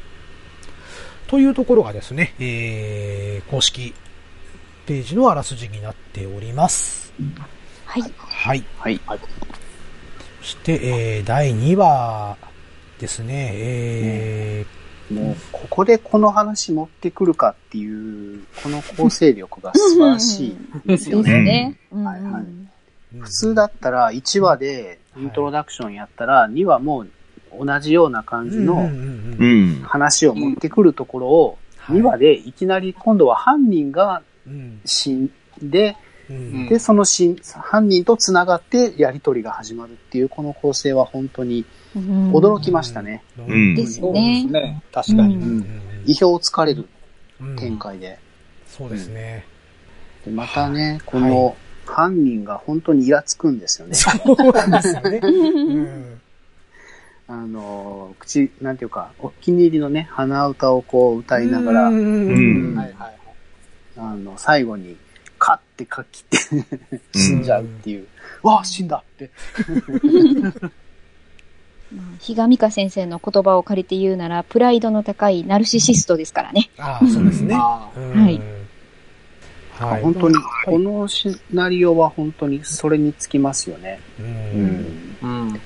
[1.28, 3.93] というところがですね、えー、公式
[4.88, 7.13] ページのあらすじになっております。
[7.86, 8.02] はい。
[8.17, 8.63] はい。
[8.80, 9.00] はい。
[10.41, 12.38] そして、えー、第2話
[12.98, 13.52] ですね。
[13.54, 14.83] えー、
[15.13, 21.78] もう、ここでこの話持ってくるかっていう、この構成力が素晴らしいですよね。
[21.91, 22.63] はいはい。
[23.19, 27.06] 普通だったら1話でイントロダクションやったら2話も
[27.60, 28.89] 同じような感じの
[29.84, 34.23] 話を持ってくるところを2話でいきなり今度は犯人が
[34.86, 35.95] 死んで、
[36.69, 43.23] で、そのし犯人と繋がってやりとりが始まるっていうこの構成は本当に驚きましたね。
[43.38, 44.45] うん、ですね。
[44.45, 44.84] ね。
[44.91, 45.36] 確かに。
[46.06, 46.88] 意表をつかれる
[47.58, 48.19] 展開で。
[48.67, 49.45] そうですね。
[50.25, 53.95] でまたね、この犯人が本当にイラつくんですよね。
[53.95, 55.19] そうなんですよね。
[55.23, 56.21] うん
[57.25, 63.17] あの、口、なんていうか、お気に入りのね、鼻歌をこう歌いながら、うんはいはいはい。
[63.97, 64.97] あの、最後に、
[65.39, 66.38] カッてかきって
[67.17, 68.08] 死んじゃうっていう。
[68.43, 69.32] わあ、死んだって。
[71.95, 76.69] まあ比嘉美香先生の言葉を借りて言うなら、プライドの高いナルシシストですからね。
[76.77, 77.56] ああ、そうですね。
[77.56, 78.41] はい
[79.73, 80.01] はい。
[80.01, 83.99] 本当に、はいこのシナリオは本当にそれにつきますよね。
[84.19, 84.23] う。
[84.23, 85.17] うん。
[85.21, 85.62] うん。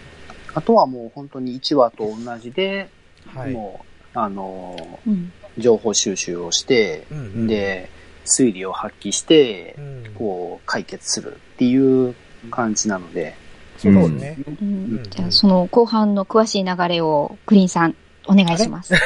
[0.53, 2.89] あとはもう本当に1話と同じで、
[3.27, 3.51] はい。
[3.51, 3.85] も
[4.15, 5.31] う、あのうん。
[5.57, 7.89] ー、情報収集をして、うんうん、で、
[8.25, 12.15] 推理を発揮してう、ん、こう、解決するっていう
[12.49, 13.35] 感じなので、
[13.77, 14.37] そうですね。
[15.09, 17.95] じゃあ、その後半の詳しい流れを、グリーンさん、
[18.27, 18.93] お願いします。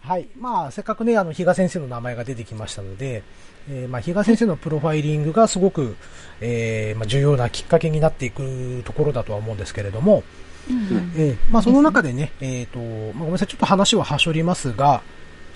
[0.00, 0.26] はい。
[0.38, 3.22] まあ、せっかくね、あの、比嘉先生の名前が出てきましたので、
[3.70, 5.94] えーまあ、比嘉先生のプロファイリングがすごく、
[6.40, 10.24] えーまあ、重要なきっかけになっていくところだとは思うんですけれども、
[10.68, 15.02] うんえーまあ、その中でね、えっ、と、まあ、ごめんなさい、ちょっと話ははしょりますが、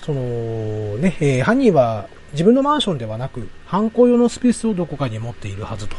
[0.01, 0.21] その、
[0.97, 5.95] ね、えー犯人は自分のマンションではなく、犯行用のスペースをどこかに持っているはずと。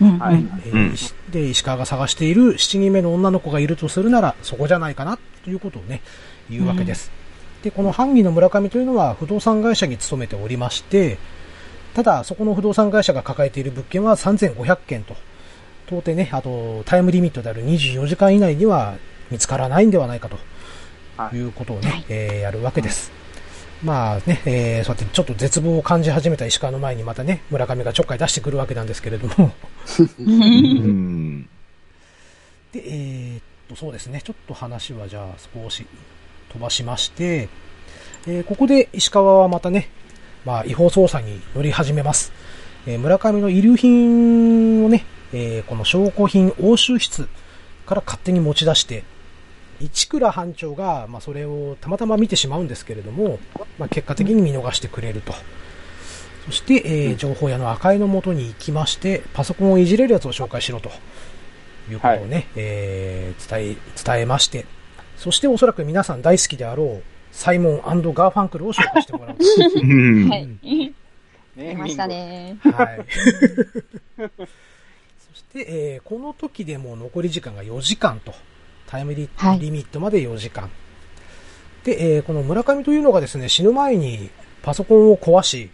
[0.00, 0.18] うん。
[0.18, 0.44] はい。
[0.94, 6.00] 石で、石川が探している7人目の女の子がいるとするなら、そこじゃないかな、ということをね、
[6.50, 7.10] 言うわけです。
[7.62, 11.18] で、この犯人の村上というのは不動産会社に勤めておりまして、
[11.94, 15.16] ただ、そこの不動産会社が抱えている物件は3500件と、
[15.86, 18.94] 到底ね、あと、タイムリミットである24時間以内には
[19.30, 20.38] 見つからないんではないかと
[21.16, 21.36] はい。
[21.36, 22.04] いうことをね、はい。
[22.08, 23.17] えーやるわけです。
[23.82, 29.52] まあね、えーそうやってちょっと絶望を感じ始めた石川の前にまたね、村上がちょっかい出してくるわけなんですけれども、
[30.18, 31.42] うん。
[32.72, 34.20] で、えーっと、そうですね。
[34.24, 35.86] ちょっと話はじゃあ少し
[36.52, 37.48] 飛ばしまして、
[38.26, 39.88] えーここで石川はまたね、
[40.44, 42.32] まあ、違法捜査に乗り始めます。
[42.86, 47.28] えー村上の遺留品をね、えーこの証拠品押収室
[47.86, 49.04] から勝手に持ち出して、
[49.80, 53.38] 一倉班長が、まあ、それをたまたま見てしまうんですけれども、
[53.78, 55.34] まあ、結果的に見逃してくれると。
[56.46, 60.90] そして、えー情報屋の赤井の元に行きまして、パソコンをいじれるやつを紹介しろと。
[61.90, 64.66] いうことをね、えー伝え、伝えまして、
[65.16, 69.44] そしておそらく皆さん大好きであろう、サイモンガーファンクルを紹介してもらうと。
[69.80, 70.48] うんはい。
[70.62, 70.92] ネ
[71.56, 72.06] 出ました。
[72.06, 72.56] ね。
[72.62, 73.04] はい。
[74.18, 78.32] そして、えーこの時でもう残り時間が4時間と、
[78.88, 80.70] タイムリ,、はいリミットまで4時間。
[81.84, 84.30] で、えーこの村上というのがですね、死ぬ前に
[84.62, 85.70] パソコンを壊し、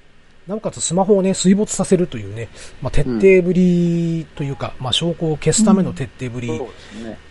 [0.47, 2.49] なおかつスマホをね、水没させるというね、
[2.83, 6.69] まあ、徹底ぶりというか、まあ、証拠を消すための徹底ぶり、そ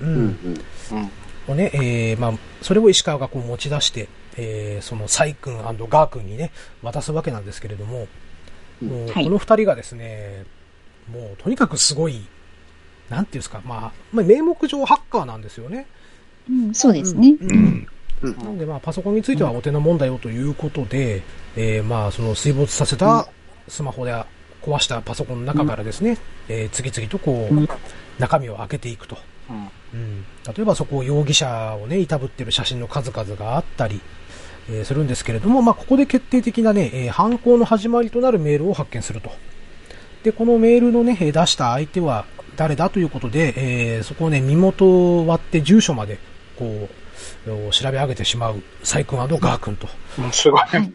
[0.01, 0.09] うん。
[0.09, 0.61] うん。
[0.91, 1.11] うん。
[1.47, 8.07] をね、えーまあ、それを石川がこう持ち出して、えーそのサイ君ガー君にね、渡すわけなんですけれども、
[8.81, 8.87] うん。
[8.87, 9.25] もうはい。
[9.25, 10.45] この二人がですね、
[11.11, 12.25] もうとにかくすごい、
[13.09, 15.85] なんていうんですか、まあ、まあ、名目上ハッカーなんですよね。
[16.49, 17.35] うん、そうですね。
[17.39, 17.55] うんうん。
[17.55, 17.87] うん
[18.23, 21.23] なので、まあ、パソコンについてはお手の問題をということで、
[21.57, 23.27] えーまあ、その水没させた
[23.67, 24.13] スマホで
[24.61, 29.17] 壊したパソコンの中からですね、えー次々とこう、中身を開けていくと。
[29.49, 29.69] うん。
[29.93, 33.99] うん、例えばそこを容疑者をね、いたぶってる写真の数々があったり、
[34.69, 39.31] えーするんですけれども、まあ、ここで決定的なね、えー犯行の始まりとなるメールを発見すると。
[40.23, 43.53] で、このメールのね、えー出した相手は誰だということで、
[43.95, 46.17] えーそこをね、身元を割って住所まで、
[46.57, 46.89] こ
[47.47, 49.87] う、を調べ上げてしまう、サイ君ガー君と。
[50.31, 50.61] すごい。
[50.61, 50.93] はい。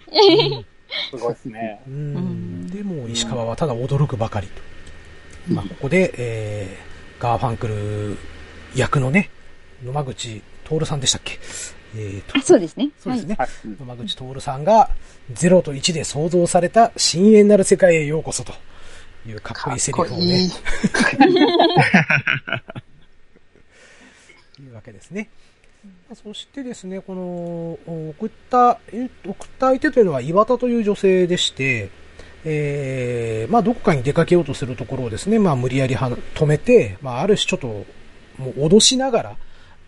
[1.11, 1.81] すごいですね。
[1.87, 5.53] うんんで、もう石川はただ驚くばかりと。
[5.53, 8.17] まあ、ここで、えー、ガーファンクル
[8.75, 9.31] 役のね、
[9.85, 11.39] 野間口徹さんでしたっけ？
[11.97, 12.91] えーとあ、そうですね。
[12.99, 13.35] そうですね。
[13.39, 13.49] はい。
[13.81, 14.91] 野間口徹さんが、
[15.33, 18.53] 0と1で創造された深淵なる世界へようこそと
[19.31, 20.47] いうかっこいいセリフをねい、
[24.63, 25.29] いうわけですね。
[26.15, 27.79] そしてですね、この、
[28.11, 31.91] 送った、え送った相手というのは岩田という女性でして、
[32.45, 37.67] えー、まあどこかに出かけようとするところをですね、まあ無理やりは止めて、まあある種ちょっと、
[38.43, 39.37] もう脅しながら、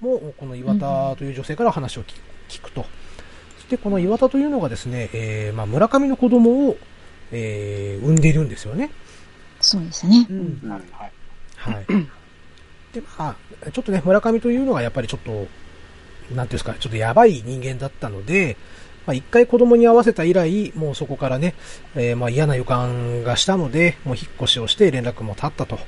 [0.00, 2.14] もうこの岩田という女性から話を聞
[2.48, 2.85] 聞くと。
[3.57, 6.76] そしてこの岩田というのがですね、えー、まあ村上の子供を、
[7.33, 8.90] えー、産んでいるんですよね。
[9.60, 10.26] そうですね。
[10.30, 10.82] うんはい。
[11.56, 11.74] はい。
[11.74, 11.86] はい。
[12.92, 15.48] で、まあ、ちょっとね、村上というのがやっぱりちょっと、なんてい
[16.34, 18.56] うんですか、ちょっとやばい人間だったので、
[19.06, 21.54] まあ一回子供に会わせた以来、もうそこからね、
[21.94, 25.78] えーまあ嫌な予感がしたので、もう引っ越しをして連絡も立ったと。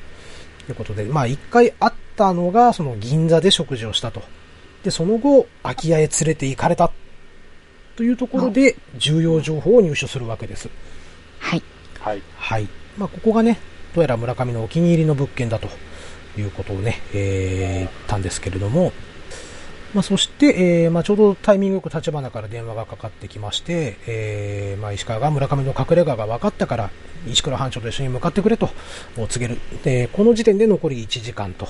[0.68, 4.22] いうことで、まあ一回会ったのが、その銀座で食事をしたと。
[4.84, 6.90] で、その後、空き家へ連れて行かれた。
[7.96, 10.68] というところで、重要情報を入手するわけです。
[11.38, 11.62] はい。
[12.00, 12.22] はい。
[12.36, 12.68] はい。
[12.98, 13.58] まあ、ここがね、
[13.94, 15.68] どうやら村上のお気に入りの物件だと
[16.38, 18.92] いうことをね、えー、言ったんですけれども、
[19.94, 26.90] まあ、そして、えー、まあ、ちょうどタイミングよく立花から電話がかかってきまして、えー、まあ、石川が村上の隠れ家が分かったから、
[27.26, 28.70] 石倉班長と一緒に向かってくれと
[29.16, 29.60] 告げる。
[29.84, 31.68] で、この時点で残り1時間と。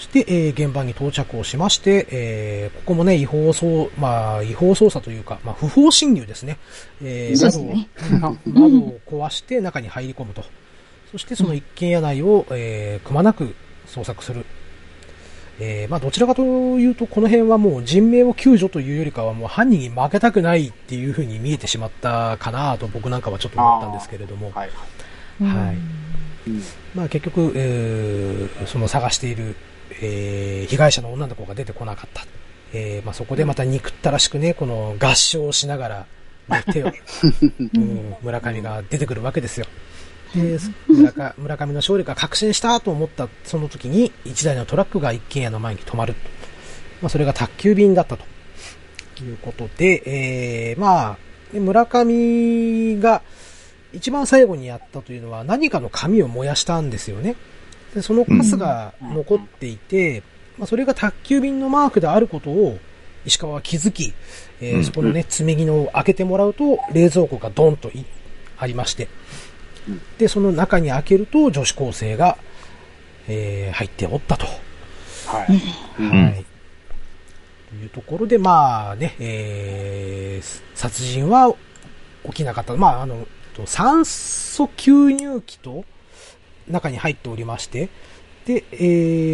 [0.00, 6.56] そして、えー、現場に到着をしまして、えー、ここもね、違法操、まあ、違法操作というか、まあ、不法侵入ですね。
[7.02, 7.88] えー、窓を、ね、
[8.46, 10.42] 窓を壊して中に入り込むと。
[11.12, 13.54] そしてその一軒家内を、えー、くまなく
[13.86, 14.46] 捜索する。
[15.58, 24.50] えー、まあどちらかというとこの辺はもう人命を救助というよりかはもう犯人に負けたくないっていう風に見えてしまったかなと僕なんかはちょっと思ったんですけれども。
[24.54, 24.70] はい。
[25.42, 25.76] はい。
[26.94, 29.54] まあ結局、えー、その探している、
[30.00, 32.24] えー、被害者の女の子が出てこなかった。
[32.72, 36.06] えー、まあそこでまた憎ったらしくね、この合唱しながら、
[36.72, 36.92] 手を、
[37.74, 39.66] うん、村上が出てくるわけですよ。
[40.34, 46.14] で村村上の勝利が確信したと思ったその時に1台のトラックが一軒家の前に止まる。
[47.02, 48.24] まあ、それが宅急便だったと
[49.24, 51.18] いうことで、えー、まあ、
[51.52, 53.22] 村上が
[53.92, 57.36] 一番最後にやったというのは何かの紙を燃やしたんですよね。
[57.94, 60.22] でそのカスが残っていて、
[60.58, 62.78] まあ、それが宅急便のマークであることを
[63.24, 64.14] 石川は気づき、
[64.60, 67.90] えー、そこのね、積み木のを開けてもらうと冷蔵庫がドンと
[68.58, 69.08] ありまして、
[70.18, 72.38] で、その中に開けると女子高生が、
[73.28, 74.46] えー、入っておったと。
[75.26, 76.02] はい。
[76.02, 76.44] はい。
[77.68, 81.54] というところで、まあね、えー、殺人は
[82.24, 82.74] 起きなかった。
[82.74, 83.26] まあ、あの、
[83.66, 85.84] 酸素吸入器と
[86.70, 87.88] 中に入っておりまして、
[88.46, 88.76] で、え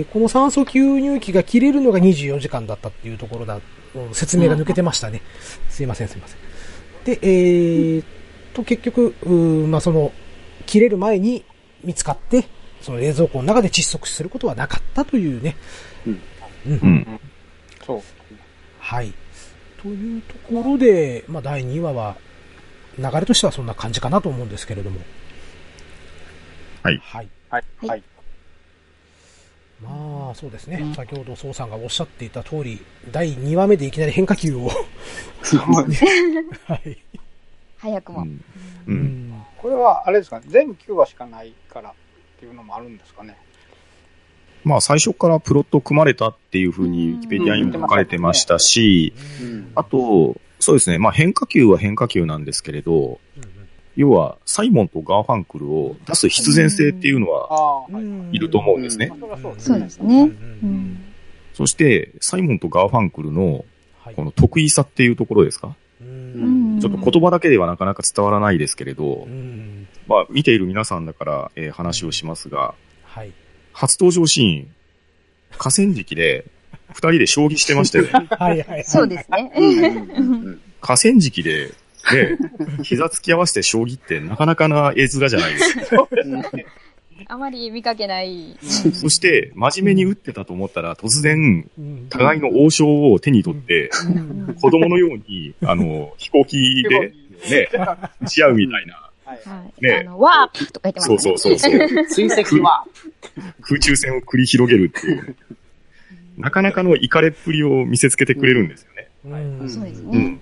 [0.02, 3.60] ー、この酸素吸入器が切れるのが24時間だったっていうところだ、
[4.12, 5.22] 説明が抜けてましたね。
[5.70, 6.38] すいません、すいません。
[7.04, 8.04] で、えー、
[8.56, 9.14] と、結局、
[9.68, 10.12] まあ、その、
[10.64, 11.44] 切れる前に
[11.84, 12.44] 見つかって、
[12.80, 15.56] その冷蔵庫の中で窒息することはなかったというね。
[16.06, 16.20] うん。
[16.66, 16.72] うん。
[16.72, 17.20] うん、
[17.84, 18.02] そう。
[18.80, 19.12] はい。
[19.80, 22.16] というところで、まあ、第2話は、
[22.98, 25.00] 流れとしてはそんな感じかなと思うんですけれども。
[26.86, 27.00] はい。
[27.04, 27.28] はい。
[27.48, 27.64] はい。
[27.88, 28.02] はい。
[29.82, 30.92] まあ、そうですね。
[30.94, 34.68] 先ほど、宋さんがおっしゃっていた通り、第2話目でいきなり変化球を
[36.64, 36.98] はい。
[37.76, 38.22] 早くも。
[38.22, 38.40] うん。
[38.86, 41.92] うん、これは、あれですかね、全部9話しかないからっ
[42.40, 43.36] ていうのもあるんですかね。
[44.64, 49.14] まあ最初からプロット組まれたっていうふうに、ウィキペディアにも書かれてましたし、
[49.76, 53.20] あと、そうですね、まあ変化球は変化球なんですけれど、
[53.96, 57.86] 要は、サイモンとガーファンクルを出す必然性っていうのは、
[58.32, 58.38] い。
[58.38, 59.10] ると思うんですね。
[59.58, 60.30] そうですね。
[61.54, 63.64] そして、サイモンとガーファンクルの、
[64.14, 65.74] この特異さっていうところですか？
[65.98, 69.26] ちょっと言葉だけではなかなか伝わらないですけれど、
[70.06, 73.32] まあ、見ている皆さんだから、えー、話をしますが、はい、
[73.72, 74.68] 初登場シーン、
[75.56, 76.44] 河川敷で、
[76.92, 78.10] 二人で将棋してましたよね。
[78.38, 79.50] はいはい、そうですね。
[80.80, 81.72] 河川敷で、
[82.12, 82.38] ね、
[82.82, 86.08] 膝つき合わせて将棋ってなかなかな絵面じゃないですか。
[87.28, 88.56] あまり見かけない。
[88.60, 91.68] そして、真面目に打ってたと思ったら、突然、
[92.10, 93.90] 互いの王将を手に取って、
[94.60, 97.12] 子供のように、あの、飛行機で、
[97.50, 97.68] ね、
[98.20, 99.10] 打ち合うみたいな。
[99.80, 100.04] ね。
[100.06, 101.18] あの、ワープとか言ってますね。
[101.18, 102.06] そうそうそうそう。
[102.06, 103.62] 追跡ワープ。
[103.62, 105.36] 空中戦を繰り広げるっていう。
[106.36, 109.08] なかなかのイカれっぷりを見せつけてくれるんですよね。
[109.68, 110.38] そうですね。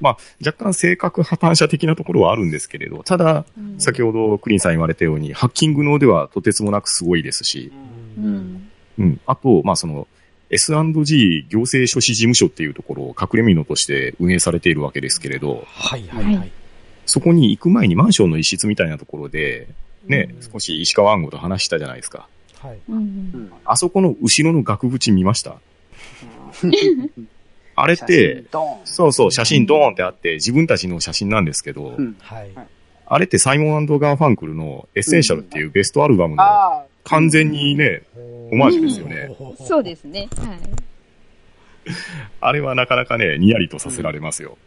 [0.00, 7.72] まあ、若干性格破綻者的なところはあるんですけれど、ただ、うん、先ほどクリンさん言われたように、ハッキングの腕はとてつもなくすごいですし、
[8.18, 8.70] うん。
[8.98, 9.20] うん。
[9.26, 10.06] あと、まあその、
[10.50, 16.52] S&G 行政書士事務所っていうところを隠れ蓑として運営されているわけですけれど、はいはいはい。
[17.06, 19.68] そこに行く前にマンションの一室みたいなところで、
[20.06, 22.26] ね、うん、少し石川安吾と話したじゃないですか。
[22.58, 22.78] はい。
[23.64, 25.56] あそこの後ろの額縁見ました？
[27.82, 28.44] あれって、
[28.84, 32.50] そうそう、写真ドーンってあって、自分たちの写真なんですけど、はい。
[33.06, 36.44] あれってサイモンガーファンクルのエッセンシャルっていうベストアルバムの
[37.04, 38.02] 完全にね、
[38.52, 39.36] オマージュですよね。
[39.66, 40.28] そうですね。
[40.36, 40.58] はい。
[42.40, 44.58] あれはなかなかね、にやりとさせられますよ。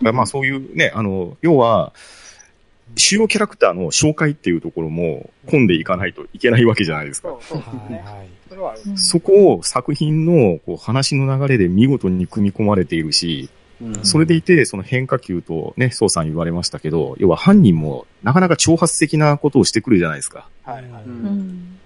[0.00, 1.92] まあそういうね、あの、要は、
[2.96, 7.36] 主要キャラクターの紹介っていうところも混んでいかないといけないわけじゃないですか。
[8.96, 13.48] そこを作品のこう話の流れで見事に組み込まれているし、
[14.02, 20.48] それでいて、その変化球とね、宋さん言われましたけど、要は犯人もなかなか挑発的なことをしてくるじゃないですか。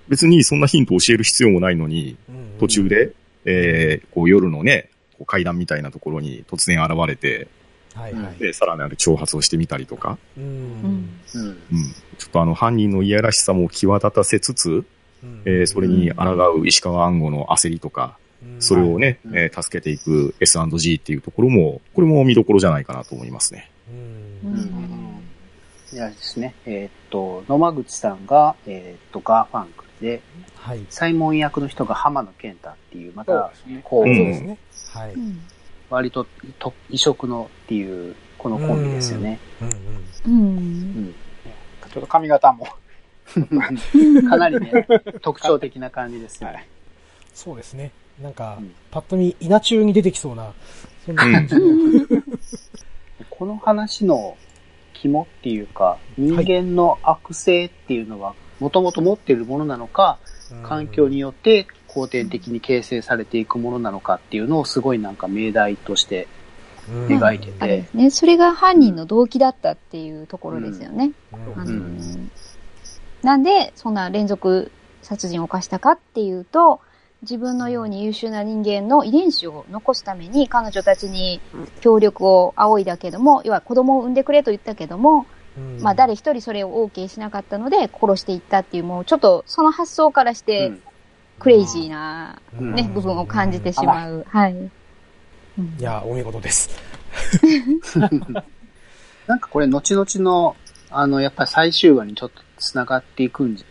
[0.09, 2.17] 別にそんなヒントを教える必要もないのに、
[2.59, 3.13] 途中で、
[3.45, 7.47] えー、こう夜のね、こう階段みたいなところに突然現れて、
[7.95, 10.19] はいはい、で、さらなる挑発をしてみたりとか。
[10.37, 10.45] うん。
[10.45, 11.57] うん。
[12.19, 14.85] ちょっとあの、犯人のいやらしさも際立たせつつ、
[15.23, 16.25] うん、えー、それに抗
[16.61, 23.71] う石川安吾の焦りとか、うん、それをね、うん、えー、助けていく S&G っていうところも、これも見どころじゃないかなと思いますね。
[24.43, 24.53] うん。
[24.53, 25.15] うん。
[25.93, 30.21] いやですね、えー、っと、野間口さんが、えー、っと、ガーファンクで、
[30.57, 33.53] はい、サイモン役の人が浜野健太っていう、また、
[33.85, 34.59] こう、そうですね。
[34.93, 35.15] はい。
[35.95, 36.27] 割と
[36.59, 39.39] と異色のっていう、このコンビですよね。
[40.27, 40.33] うん。
[40.33, 40.47] うん。
[40.47, 41.15] うん。
[41.93, 42.67] ちょっと髪型も
[44.29, 44.87] かなりね、
[45.23, 46.55] 特徴的な感じですよね。
[46.55, 46.67] はい、
[47.33, 47.93] そうですね。
[48.21, 50.53] なんか、うん、パッと見、稲中に出てきそうな、
[51.05, 51.61] そんな感じの。
[53.31, 54.37] この話の
[54.93, 60.19] 肝っていうか、人間の悪性っていうのは、もともと持っているものなのか、
[60.63, 66.27] 環境によって後天的に形成されていくものなのかっていうのをすごいなんか命題として
[66.89, 67.85] 描いてて。
[67.95, 71.13] ね、それが犯人の動機だったっていうところですよね。
[73.23, 74.71] なんで、そんな連続
[75.03, 76.81] 殺人を犯したかっていうと、
[77.23, 81.41] 自分のように優秀な人間の遺伝子を残すために彼女たちに
[81.81, 85.27] 協力を仰いだけども、要は子供を産んでくれと言ったけども、
[85.81, 90.73] まあ誰一人それを OK しなかったので殺していったっていう、もうちょっとその発想からして、
[91.39, 94.25] クレイジーなね、部分を感じてしまう。
[94.29, 94.71] はい。
[95.79, 96.71] いや、お見事です。
[99.27, 100.57] なんかこれ、後々の、
[100.91, 103.65] あの、やっぱり最終話にちょっと繋がっていくんじ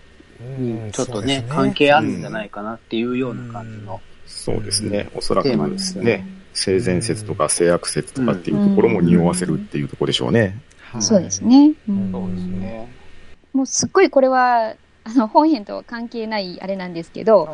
[0.57, 4.01] に、ちょっとね、ね関係あるんじゃないかなっていうような感じの。
[4.26, 5.09] そうですね。
[5.16, 6.26] おそらくですね。
[6.53, 10.59] 性善説とか性悪説とかっていうところも匂わせるっていうところでしょうね。
[10.99, 11.74] そうですね。
[11.88, 12.88] そうですね。
[13.53, 14.76] もうすっごいこれは、
[15.06, 17.45] あの、本編とは関係ないあれなんですけど、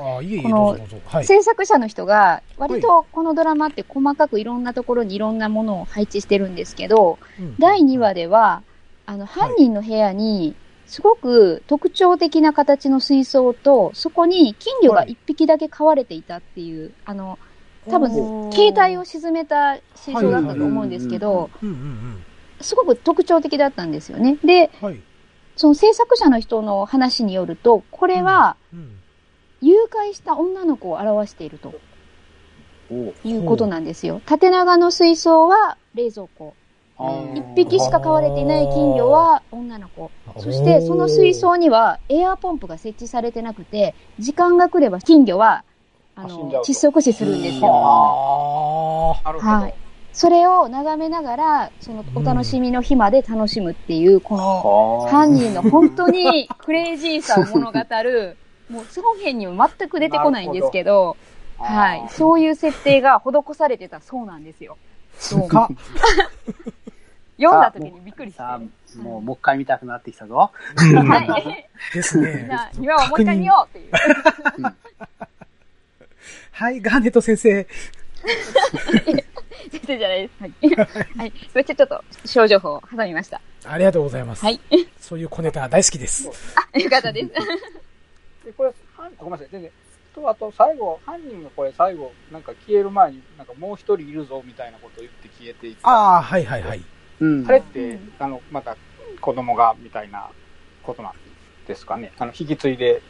[0.44, 0.78] この
[1.24, 7.18] 制作者の人が、割とこのドラマって細かくいろんなところにいろんなものを配置してるんですけど、
[7.58, 8.62] 第2話では、
[9.06, 17.38] あの、犯人の部屋に、すごく特徴的な形の水槽と、そこに金魚が1匹だけ飼われていたっていう、あの、
[17.90, 18.10] 多分、
[18.52, 21.50] 携帯を沈めた水槽だったと思うんですけど、
[22.62, 24.38] すごく特徴的だったんですよね。
[24.44, 24.70] で、
[25.60, 28.56] その制作者の人の話によると、これは、
[29.60, 31.74] 誘拐した女の子を表していると。
[33.26, 34.22] いうことなんですよ。
[34.26, 36.54] 縦長の水槽は冷蔵庫。
[37.36, 40.12] 一匹しか飼われていない金魚は女の子。
[40.38, 45.66] そしてその水槽にはエアポンプが設置されてなくて、時間が来れば金魚は、
[46.16, 47.68] あの、窒息死するんですよ。
[47.68, 49.20] は
[49.68, 49.74] い。
[50.14, 58.38] それを眺めながら、そのお楽しみの日まで楽しむっていう、この犯人の本当に クレイジーさを物語る、
[58.70, 61.16] もう本編にも全く出てこないんですけど、
[61.58, 62.08] はい。
[62.10, 64.78] そういう設定が施されてたそうなんですよ。
[65.18, 65.50] そう。
[67.38, 68.60] 読んだ時にびっくりした。
[68.98, 70.36] もう、もう一回見たくなってきたぞ。
[70.36, 70.52] は
[71.52, 71.70] い。
[71.96, 72.46] ですね。
[72.48, 73.92] じゃあ、今はもう一回見ようっていう。
[76.52, 77.66] はい、ガーネット先生。
[79.72, 80.42] 先生じゃないです。
[80.42, 80.54] はい。
[81.18, 81.34] はい。
[81.52, 83.42] それちょっと、小情報を挟みました。
[83.66, 84.44] ありがとうございます。
[84.44, 84.60] はい。
[85.00, 86.30] そういう小ネタ大好きです。
[86.56, 87.30] あ、よかったです。
[88.46, 88.74] で、これ、
[89.18, 89.48] ごめんなさい。
[89.52, 89.72] 全然。
[90.14, 95.90] と、あと、最後、犯人がこれ最後、なんか消える前に、なんかもう一人いるぞ、みたいなことを言って消えていった。
[95.90, 96.82] ああ、はいはいはい。
[97.20, 97.48] うん。
[97.48, 98.78] あれって、あの、また、
[99.22, 100.30] 子供が、みたいな
[100.84, 101.14] ことなん
[101.68, 102.12] ですかね。
[102.18, 103.02] あの、引き継いで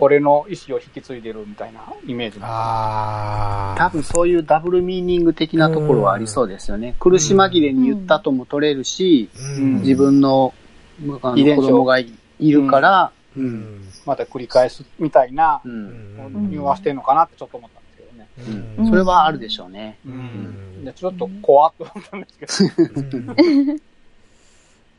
[0.00, 6.94] 俺の意思を引き継いでるみたいなイメージなんです多分そういうダブルミーニング的なところはありそうですよね。
[6.98, 10.54] 苦し紛れに言ったとも取れるし、自分の
[11.06, 13.12] 子供がいるから、
[14.06, 17.90] また繰り返すみたいな、うん、匂わしてんのかなってちょっと思ったんで
[18.30, 18.88] すけどね。
[18.90, 19.98] それはあるでしょうね。
[20.84, 22.94] でちょっと怖っと思ったんですけど。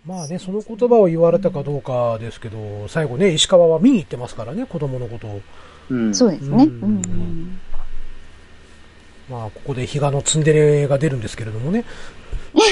[0.06, 5.42] まあね、その言葉を言われたかどうかですけど、最後ね、石川は見に行ってますからね、子供のことを。
[5.90, 6.64] うん、そうですね。
[6.64, 7.60] うん、
[9.30, 11.86] まあ、ここで比嘉のツンデレが出るんですけれどもね。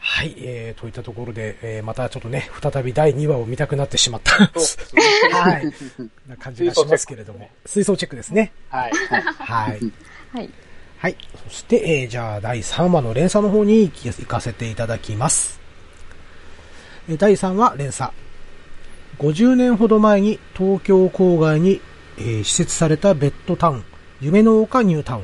[0.00, 4.32] はい、えー、といったところで、えー、またちょっとね、再び第2話を見たくなってしまった。
[5.36, 5.72] はい。
[6.26, 7.48] な感じがしますけれども。
[7.66, 8.52] 水槽チェックですね。
[8.70, 8.92] はい。
[8.92, 9.92] はい。
[10.32, 10.50] はい。
[10.98, 11.16] はい。
[11.44, 15.60] そして、えー、じゃあ、第3話の連鎖の方に行かせていただきます。
[17.08, 18.10] え第3話、連鎖。
[19.18, 21.80] 50年ほど前に東京郊外に、
[22.18, 23.84] えー、施設されたベッドタウン、
[24.20, 25.22] 夢の丘ニュータウン。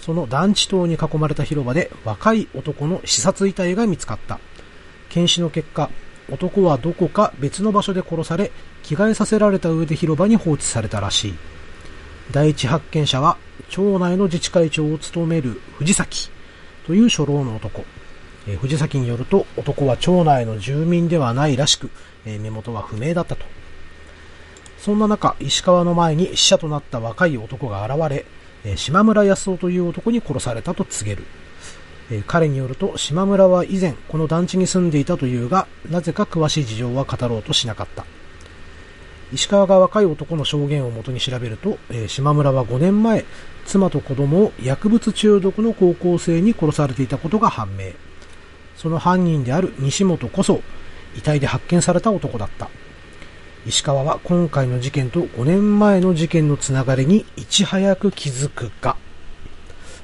[0.00, 4.40] その団地島に囲まれた広場で若い男の刺殺遺体が見つかった。
[5.08, 5.88] 検視の結果、
[6.32, 8.50] 男はどこか別の場所で殺され、
[8.82, 11.34] 着替えさせられた上で広場に放置されたらしい。
[12.32, 13.36] 第一発見者は
[13.68, 16.30] 町内の自治会長を務める藤崎
[16.86, 17.84] という初老の男。
[18.48, 21.90] えー、藤崎によると男は町内の住民ではないらしく、
[22.24, 23.44] えー、身元は不明だったと。
[24.78, 28.24] そんな中、石川の前に死者となった若い男が現れ、
[28.64, 31.24] えー、島村康夫という男に殺されたと告げる。
[32.10, 38.04] え彼によると、島村は以前この団地に住んでいたというが、なぜか詳しい事情は語ろうとしなかった。
[39.32, 43.24] 石川が若い男の証言をもとに調べると、え島村は5年前、
[43.64, 47.92] 妻と子供を薬物中毒の高校生に殺されていたことが判明。
[48.76, 50.62] その犯人である西本こそ、
[51.16, 52.68] 遺体で発見された男だった。
[53.66, 58.96] 石川は今回の事件と5年前の事件のつながりにいち早く気づくが、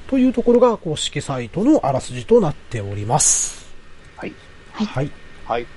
[0.07, 3.67] というところが公式サイトのあらすじとなっております。
[4.15, 4.33] はい。
[4.71, 5.11] はい。
[5.45, 5.67] はい。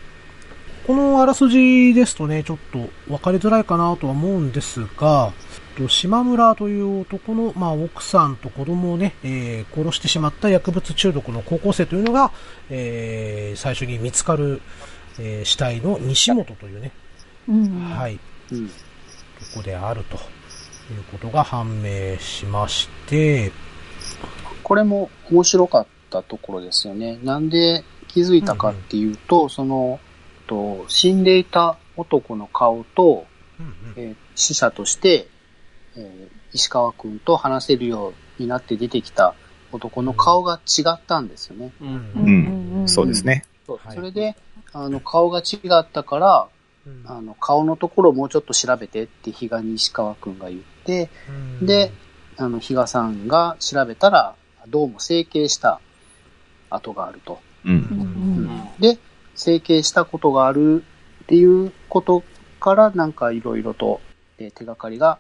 [0.86, 5.32] このあらすじですとね、ちょっと分かりづらいかなとは思うんですが、
[5.88, 12.32] 島村という男の、まあ、奥さんと子供をね、えー、殺してしまった薬物中毒の高校生というのが、
[12.68, 14.60] えー、最初に見つかる、
[15.18, 16.92] えー、死体の西本というね、
[17.48, 18.18] うん、はい、
[18.52, 18.74] うん、と
[19.56, 20.18] こであるとい
[20.98, 23.52] うことが判明しまして、
[24.62, 27.18] これも面白かったところですよね。
[27.22, 30.00] なんで気づいたかっていうと、うんうん、その、
[30.50, 33.26] と死んでいた男の顔と、
[33.60, 35.28] うんうん、えー、死者として、
[35.96, 39.36] えー、石川くんと話せるようになって出てきた
[39.70, 41.70] 男の顔が違ったんですよね。
[41.80, 42.80] うん。
[42.80, 43.44] うん、そうですね。
[43.64, 44.36] そそれで、
[44.72, 46.48] あの、顔が違ったから、
[47.06, 51.10] あの、顔のところをもうちょっと調べてって比嘉に石川くんが言って、
[51.62, 51.92] で、
[52.36, 54.34] あの、比嘉さんが調べたら、
[54.66, 55.80] どうも整形した
[56.70, 57.38] 跡があると。
[57.64, 58.98] うん、で、
[59.40, 60.84] 整形したことがある
[61.24, 62.22] っていうこと
[62.60, 64.00] からなんかいろいろと、
[64.38, 65.18] え手がかりが、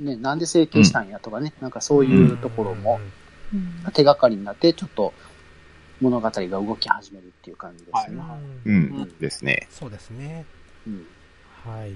[0.00, 2.98] ね、なんで整形したんやとかね、うん、なんかそういうところも
[3.92, 5.12] 手がかりになって、ちょっと
[6.00, 8.18] 物語が動き始めるっていう感じですね。
[8.18, 9.68] はい、うん、ですね。
[9.70, 10.46] そうですね。
[10.86, 11.06] うん、
[11.64, 11.92] はい。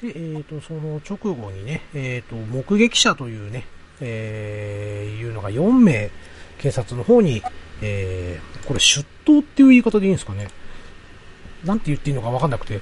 [0.00, 3.64] で、えっ、ー、と、その直後にね、えっ、ー、と、目撃者というね、
[4.00, 6.10] えー、いうのが4名、
[6.58, 7.42] 警察の方に、
[7.82, 10.48] えー、これ出頭っていう言い方でいいんですかね？
[11.66, 12.80] なんて言っていいのかわかんなくて、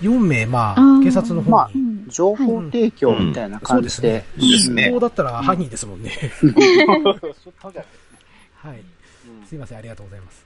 [0.00, 1.70] 4名、まあ、警察の方に、まあ、
[2.08, 4.24] 情報提供みたいな感じで。
[4.36, 4.84] うん、そうですね。
[4.84, 6.10] 出頭だったら犯人ですもんね。
[8.56, 8.82] はい。
[9.46, 10.44] すいません、ありがとうございます。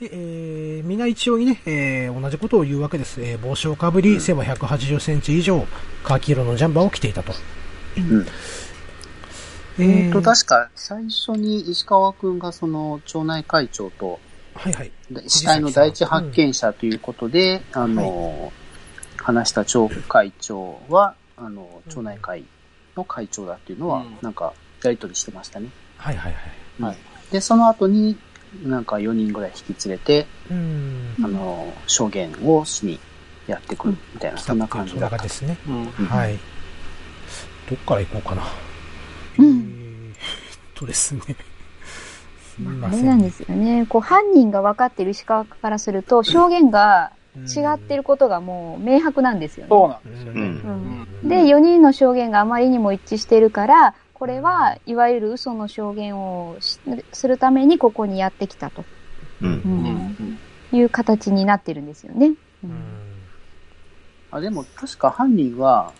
[0.00, 3.20] で、えー、みんな一応にね、えー、同じことを言うわけです。
[3.22, 5.66] えー、帽子をかぶり、背は180センチ以上、
[6.02, 7.32] カーキ色のジャンバーを着ていたと。
[7.96, 8.26] うん
[9.78, 14.20] えっ、と、確か最初に石川くんがその町内会長と、
[14.54, 14.92] はいはい。
[15.26, 18.52] 死体の第一発見者ということで、うん、あの、はい、
[19.16, 22.44] 話した町会長は、あの、町内会
[22.96, 25.68] の会長だっていうのは、なんか、やりとりしてましたね。
[25.96, 26.82] はいはいはい。
[26.82, 26.96] はい。
[27.30, 28.16] で、その後に、
[28.62, 33.00] なんか4人ぐらい引き連れて、うん、あの、証言をしに
[33.46, 35.18] やってくるみたいな、そんな感じだった。
[35.18, 35.56] ですね。
[36.08, 36.38] はい。
[37.68, 38.42] どっから行こうかな。
[39.38, 40.14] うん。
[40.74, 41.22] とですね。
[42.82, 43.86] あれなんですよね。
[43.88, 49.68] こう、犯人が分かってる石川からすると、証言が違ってることがもう明白なんですよね。
[49.70, 50.40] そうなんですよね。
[50.40, 58.84] うん、で、4人の証言があまりにも一致してるから、これはいわゆる嘘の証言をするためにここにやってきたと。
[59.40, 60.38] うん。
[60.72, 62.32] いう形になってるんですよね。
[62.64, 62.72] うん、
[64.30, 65.92] あでも確か犯人は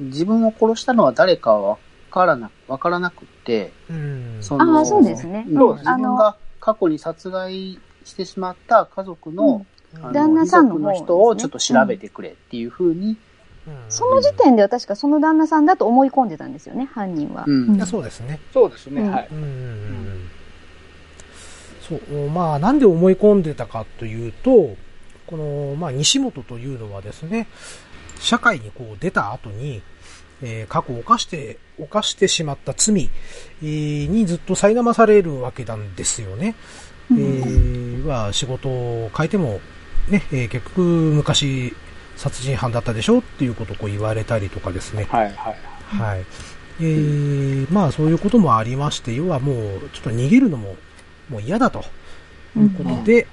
[0.00, 1.78] 自分を殺したのは誰かは
[2.18, 5.44] からな、わからなくて、うん、そのあそうですね。
[5.46, 9.64] 自分が過去に殺害してしまった家族の、
[9.94, 13.16] うん、旦那さんの、人をちょっと調べてくれっていうふうに、
[13.88, 17.44] その時点では確かその旦那さんだと思い込んでたんですよね、犯人は。
[17.46, 18.40] うん、そうですね。
[18.52, 19.28] そうですね、はい。
[21.88, 24.76] そう、まあ、なんで思い込んでたかというと、
[25.28, 27.46] この、まあ、西本というのはですね、
[28.18, 29.82] 社会にこう出た後に、
[30.42, 33.10] えー、過去を犯して、犯してしまった罪、
[33.62, 36.54] えー、にずっと苛まされるわけなんですよね。
[37.10, 39.60] えー、は仕事を変えても、
[40.08, 41.74] ね、えー、結局昔
[42.16, 45.06] 殺人犯だったでしょっていうことをこう言われたりとかですね。
[45.10, 45.56] はいはい。
[45.86, 46.24] はい。
[46.80, 49.56] えー、まあそういうこともありまして、要はもう
[49.92, 50.76] ちょっと逃げるのも
[51.28, 51.84] もう嫌だと
[52.56, 53.26] いうことで、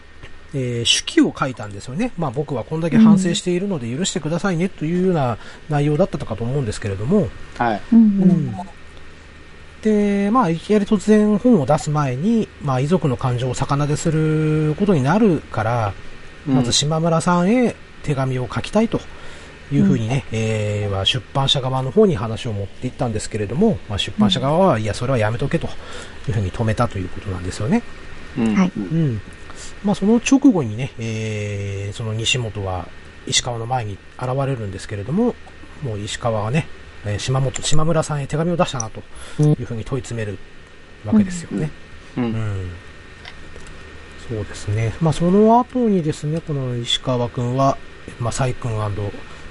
[0.55, 2.11] えー、手記を書いたんですよね。
[2.17, 5.37] まあ僕はこんだけ反省しているので許してくださいねというような
[5.69, 7.27] 内容だったかと思うんですけれども。
[7.57, 7.81] はい。
[7.91, 8.55] うん、
[9.81, 15.93] で、まあいきなり突然本を出す前に、まあ遺族の感情を逆なですることになるから、
[16.45, 19.01] まず島村さんへ手紙を書きたいと
[19.73, 25.67] いうふうにね、うん、えー、出版社側の方に話を持っていったんですけれども、まあ、出版社側は、いや、それはやめとけと
[26.27, 27.81] いうふうに止めたということなんですよね。
[28.37, 28.71] はい。
[28.77, 29.21] うん。
[29.83, 32.87] まあ、その直後にね、えー、その西本は
[33.27, 35.35] 石川の前に現れるんですけれども、
[35.81, 36.67] もう石川はね、
[37.05, 39.01] えー、島本、島村さんへ手紙を出したなと
[39.41, 40.37] いうふうに問い詰める
[41.05, 41.69] わけですよね。
[42.17, 42.23] うん。
[42.23, 42.71] うん、
[44.27, 44.93] そうですね。
[45.01, 47.77] まあ、その後にですね、この石川くんは、
[48.19, 48.71] まあ、サイ君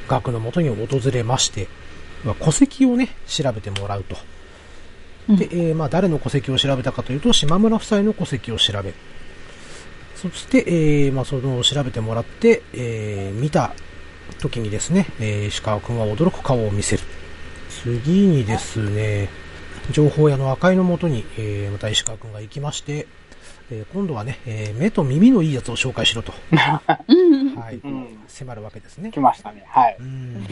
[0.09, 1.69] 学のもとに訪れまして、
[2.25, 4.17] まあ、戸籍をね、調べてもらうと。
[5.29, 8.95] で、えー、まあ、誰の戸籍を調べたかというと、島村夫妻の戸籍を調べ、
[10.25, 13.75] そして、えー、まあ、その調べてもらって、えー、見た
[14.41, 17.03] 時にですね、えー、石川君は驚く顔を見せる。
[17.69, 19.29] 次にですね、
[19.91, 23.07] 情報屋の赤いのもとに、えー、また石川君が行きまして、
[23.71, 26.33] えー、今度はね、えー、目と耳のいいやつを紹介しろと。
[26.57, 26.81] は
[27.71, 29.11] い、うん、迫るわけですね。
[29.11, 29.63] 来ましたね。
[29.69, 29.97] はい。
[30.01, 30.47] うん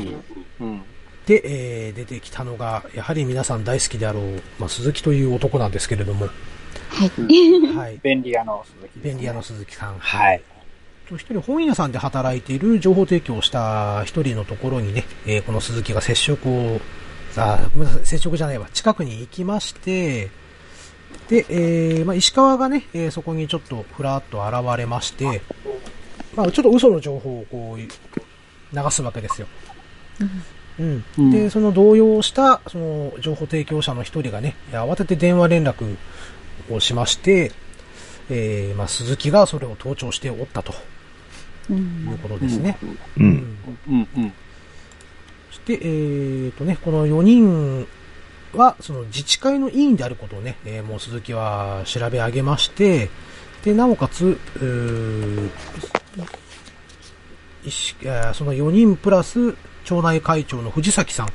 [0.61, 0.83] うん、
[1.25, 1.41] で、
[1.87, 6.29] えー、出てきたのが、やはり皆さん大好きであろう、まあ、鈴木という男なんですけれども。
[6.93, 7.77] はい。
[7.77, 8.01] はい。
[8.05, 9.99] 便利屋の鈴木、ね、便利屋の鈴木さん。
[9.99, 10.43] はい。
[11.11, 16.81] 一人本屋さんで働いている情報提供をした一人のところにね、えー、この鈴木が接触を、
[17.37, 20.31] あ、ごめんなさい、接触じゃないわ、近くに行きまして、
[21.29, 25.43] で、えー、まあ、石川がね、えー、そこにちょっとふらっと現れまして、
[26.35, 29.47] まあ、ちょっと嘘の情報をこう、流すわけですよ。
[30.79, 31.05] うん。
[31.19, 35.97] うん、で、その動揺した、その、情報提供者の一人がね、慌てて電話連絡
[36.75, 37.53] をしまして、
[38.31, 40.73] えー、まあ、鈴木がそれを盗聴しておったと。
[41.71, 41.75] い
[42.13, 42.77] うことですね。
[43.17, 43.57] うん。
[43.89, 44.09] うん。
[44.17, 44.33] うん。
[45.51, 47.87] そして、えー、とね、この4人
[48.55, 53.11] は、その自治会の委員であることをね、えー、もう鈴木は調べ上げまして、
[53.65, 54.65] で、なおかつ、そ
[58.45, 59.55] の4人プラス、
[59.85, 61.29] 町内会長の藤崎さん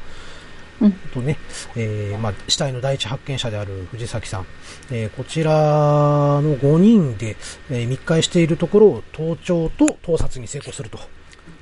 [1.13, 1.37] とね、
[1.75, 4.45] えー、まあ、死体の第一発見者である藤崎さん、
[4.91, 7.35] えー、こちらの5人で、
[7.69, 10.99] えー、密会しているところを盗聴と盗撮に成功すると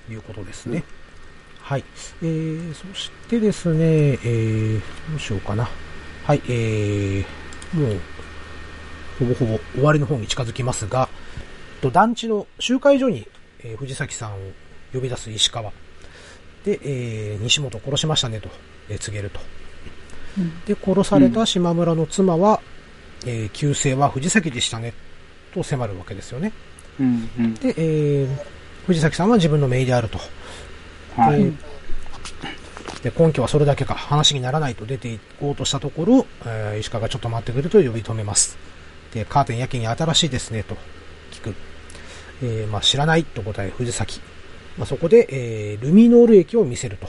[0.09, 0.83] いうことですね。
[1.61, 1.83] はい。
[2.21, 5.67] えー、そしてですね、えー、どうしようかな。
[6.23, 7.99] はい、えー、もう、
[9.19, 11.09] ほぼほぼ終わりの方に近づきますが、
[11.81, 13.27] と団地の集会所に、
[13.63, 14.37] えー、藤崎さんを
[14.93, 15.71] 呼び出す石川。
[16.65, 18.49] で、えー、西本殺しましたねと、
[18.99, 19.39] 告げると。
[20.37, 22.61] うん、で、殺された島村の妻は、
[23.23, 24.93] うん、えー、旧姓は藤崎でしたね、
[25.53, 26.51] と迫るわけですよね。
[26.99, 28.27] うんうん、で、えー、
[28.85, 30.19] 藤崎さんは自分の姪であると。
[31.15, 31.51] はい、
[33.01, 38.57] で根拠はそれだけか話にならないと出ていこうとしたところ、えー、石川がちょっと待ってくれと呼び止めます。
[39.13, 40.75] で、カーテンやけに新しいですね、と
[41.31, 41.55] 聞く。
[42.43, 44.19] えー、まあ、知らないと答え、藤崎。
[44.77, 47.07] まあ、そこで、えー、ルミノール液を見せると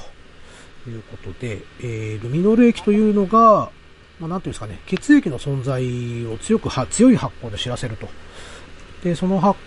[0.90, 3.70] いうことで、えー、ルミノール液というのが、
[4.18, 8.08] まあ、なんていうんですかね、血液の存在を強くは、強い発酵で知らせると。
[9.02, 9.58] で、その発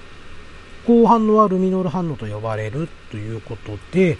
[0.84, 4.18] 光反応はルミノール反応と呼ばれるということで、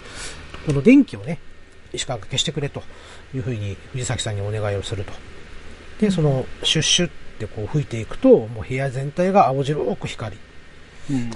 [0.66, 1.38] この電気をね、
[1.92, 2.82] 石川が消してくれと
[3.34, 5.12] いうふうに藤崎さんにお願いをすると。
[6.00, 10.36] で、その、シュッシュってこう吹いていくと、もう部屋全体が青白く光
[11.08, 11.14] り。
[11.14, 11.30] うん。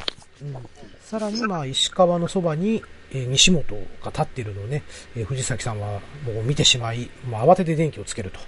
[1.14, 3.62] さらに、まあ、石川のそばに、え、西本
[4.02, 4.82] が立っているのをね、
[5.16, 8.40] え、藤崎さんはもう見てしまい、もう慌てて電気をつけると。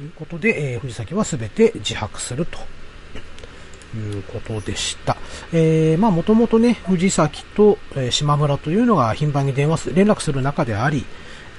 [0.00, 2.58] いうことで、え、藤崎は全て自白すると
[3.96, 5.16] いうことでした。
[5.52, 11.04] えー、まあもともとね、藤崎と、え、島村というのが頻繁に電話す、連絡する中であり、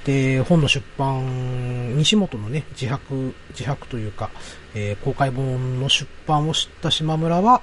[0.05, 4.29] で、本の出版、西本のね、自白、自白というか、
[4.73, 7.61] えー、公開本の出版を知った島村は、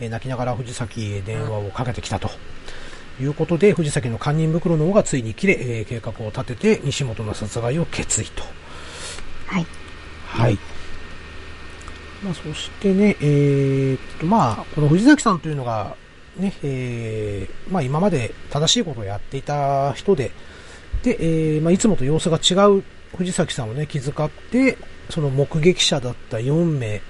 [0.00, 2.30] えー、泣きながら藤崎へ電話をかけてきたと。
[3.20, 8.42] いうことで、藤崎の堪忍袋の方がついに切れ、えー、計画を立てて、西本の殺害を決意と。
[9.46, 9.66] はい。
[10.26, 10.58] はい。
[12.22, 15.96] まあ、そしてね、えー、っと、まあ、この藤崎さんというのが、
[16.36, 20.30] ね、えー、まあ今まで正しいことをやっていた人で、
[21.02, 22.82] で、えー、まあいつもと様子が違う
[23.16, 24.78] 藤崎さんをね、気遣って、
[25.10, 27.02] その目撃者だった4名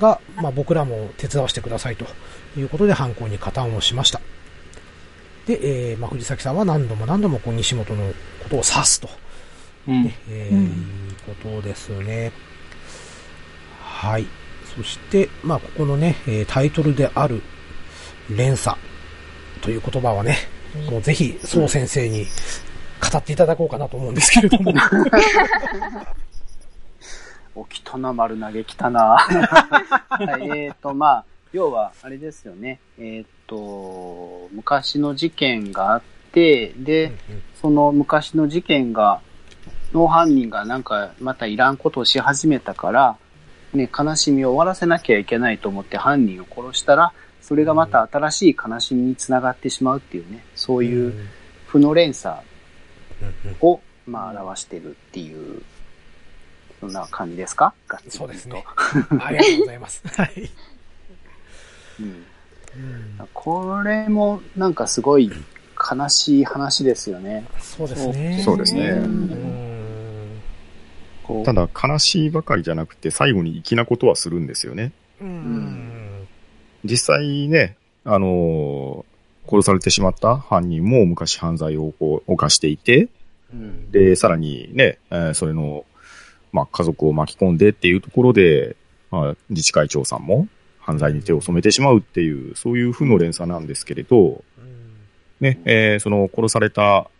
[0.00, 2.06] が、まあ僕らも手伝わせてくださいと
[2.56, 4.20] いうことで犯行に加担をしました。
[5.46, 9.08] で、えー、まあ藤崎さんは何度も何度もこう西本のことを指すと、
[9.88, 10.72] うんねえー、うん、いう
[11.26, 12.32] ことですね。
[13.80, 14.26] はい。
[14.76, 17.42] そして、まあ、ここのね、えタイトルである
[18.30, 18.76] 連鎖
[19.60, 20.36] という言葉はね、
[20.90, 22.26] もうぜひ、宋先生に
[23.00, 24.72] 語っていただこうかなと思うんですけれども。
[27.54, 29.18] お、きたな、丸投げきたな。
[30.08, 32.80] はい、えっ、ー、と、まあ、要は、あれですよね。
[32.98, 37.12] えっ、ー、と、昔の事件があって、で、
[37.60, 39.20] その昔の事件が、
[39.92, 43.16] の犯人がなんかまたいらんことをし始めたから、
[43.72, 51.14] ね、悲しみを終わらせなきゃいけないと思って犯人を殺したら、それがまた新しい悲しみにつながってしまうっていうね、そういう
[51.66, 52.36] 負の連鎖
[53.60, 55.62] を、まあ、表してるっていう、
[56.80, 57.74] そんな感じですか？
[58.08, 58.64] そうですね。
[59.20, 60.02] ありがとうございます。
[60.16, 60.50] はい。
[62.00, 62.24] うん、
[63.34, 65.32] これもなんかすごい
[65.90, 67.44] 悲しい話ですよね。
[67.58, 68.42] そうですね。
[68.44, 69.00] そうですね。
[71.44, 74.92] ただ、悲しいばかりじゃなくて、最後に粋なことはするんですよね。
[75.20, 76.26] うん、
[76.84, 81.92] 実際ね、あのー、殺されてしまった犯人も昔犯罪を
[82.26, 83.08] 犯していて、
[83.52, 85.84] うん、で、さらにね、えー、それの、
[86.52, 88.76] まあ、家族を巻き込んでっていうところで、
[89.10, 90.48] まあ、自治会長さんも
[90.80, 94.42] 犯罪に手を染めてしまうっていう、そういう負の連鎖なんですけれど、
[95.40, 97.10] ね、えー、その殺された、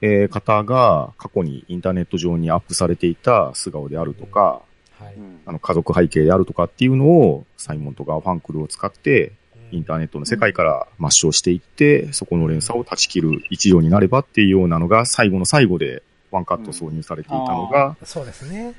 [0.00, 4.60] えー、方が過去にインターネット上にアップされていた素顔であるとか、
[4.98, 5.14] はい、
[5.46, 9.32] あの家族背景であるとかっていうのをサイモンとガーファンクルを使って
[9.72, 16.02] インターネットの世界から抹消していって、そこの連鎖を断ち切る一助になればっていうようなのが最後の最後で
[16.34, 18.74] ワンカット挿入されていたのが、うん、そうですね。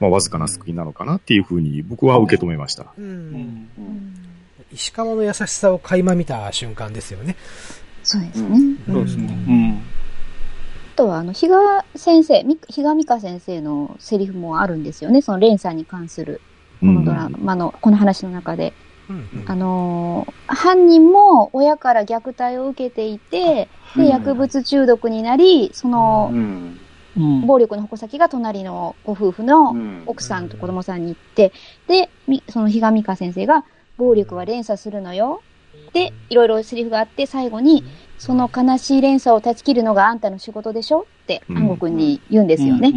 [0.00, 2.86] まあ、わずかな救いなのかなっていうふうに僕は受け止めました。
[2.98, 3.68] うん。
[4.72, 7.36] 石川の優しさを垣間見た瞬間ですよね。
[8.02, 8.58] そうですね。
[8.86, 9.24] そうですね。
[9.48, 9.82] うん。
[10.94, 15.22] あとは、あの、比嘉先生、比嘉美香先生のセリフもあるんですよね。
[15.22, 16.40] その連鎖に関する、
[16.80, 18.72] このドラマの、この話の中で。
[19.46, 26.32] あのー、犯人も親から虐待を受けていて、で、薬物中毒になり、その、
[27.46, 29.74] 暴力の矛先が隣のご夫婦の
[30.06, 31.52] 奥さんと子供さんに行って、
[31.86, 32.10] で、
[32.48, 33.64] その比嘉美香先生が、
[33.96, 35.42] 暴力は連鎖するのよ。
[35.92, 37.84] で、いろいろセリフがあって、最後に、
[38.18, 41.00] その悲しい連鎖を断ち切るのがあんたの仕事でしょ？
[41.00, 42.92] って、安吾君に言うんですよね。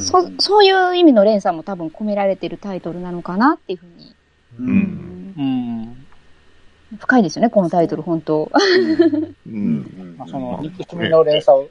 [0.00, 4.14] そそういう意味の連鎖も多分込められてるタイトルなのかなっていうふうに。
[4.58, 6.06] うん。
[6.98, 8.50] 深いですよね、このタイトル、本当。
[9.46, 10.14] うん。
[10.16, 11.68] まあ、その、憎しみの連鎖を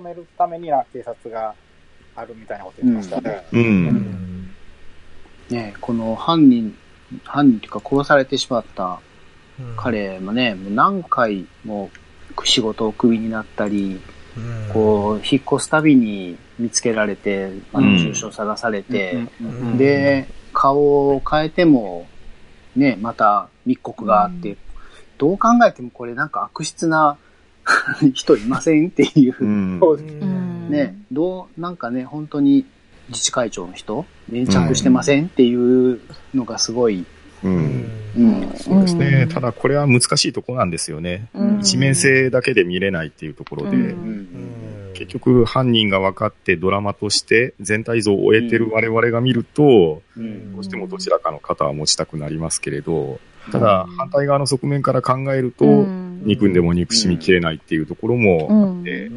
[0.00, 1.54] 止めるためには警察が
[2.16, 3.46] あるみたいなこと言ってましたね。
[3.52, 3.62] うん。
[3.62, 4.54] うん、
[5.50, 6.76] ねこの犯人、
[7.24, 9.00] 犯人というか殺されてしまった
[9.76, 11.90] 彼もね、もう何回も
[12.44, 14.00] 仕事をクビになったり、
[14.36, 19.26] うん、こう、引っ越すたびに見つけられて、あの、住所探されて、
[19.76, 22.06] で、顔を変えても、
[22.74, 24.56] ね、また密告があって、
[25.18, 27.18] どう考えてもこれなんか悪質な
[28.14, 32.66] 人いませんっていう、うん、ね、どう、なんかね、本当に
[33.08, 36.00] 自治会長の人、粘着してませんっていう
[36.34, 37.04] のがすごい、
[37.42, 37.90] うん。
[38.16, 39.26] うん、そうですね。
[39.32, 41.28] ただこれは難しいところなんですよね。
[41.60, 43.94] 一面性だけで見れないっていうところで、
[44.94, 53.20] 結局犯人が分かってドラマとして全体像を終えてる我々が見ると、どうしてもどちらかの肩は持ちたくなりますけれど、
[53.52, 55.86] ただ反対側の側面から考えると、
[56.20, 59.10] 憎んでも憎しみきれないっていうところもあって、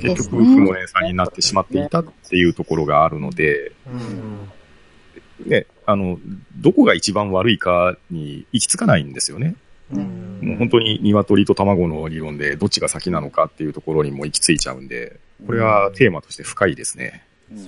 [0.00, 3.72] 結局負の連鎖になってしまっていたっていうところがあるので、
[5.46, 6.18] ね、あの、
[6.56, 9.56] どこが一番悪いかに行き着かないんですよね。
[9.90, 17.24] もう本当に鶏と卵の理論でどっちが先なのかっていうところにも行き着いちゃうんで、これはテーマとして深いですね。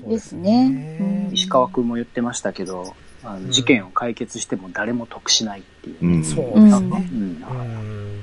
[0.07, 1.29] ですね。
[1.33, 6.07] 石川君も言ってましたけど、あの事件を解決しても誰も得しないっていう。
[6.07, 7.09] うん、そうですね。
[7.13, 8.14] うん、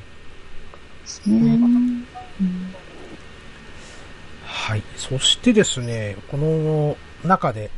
[4.45, 4.84] はい。
[4.95, 6.95] そしてですね、この
[7.28, 7.72] 中で、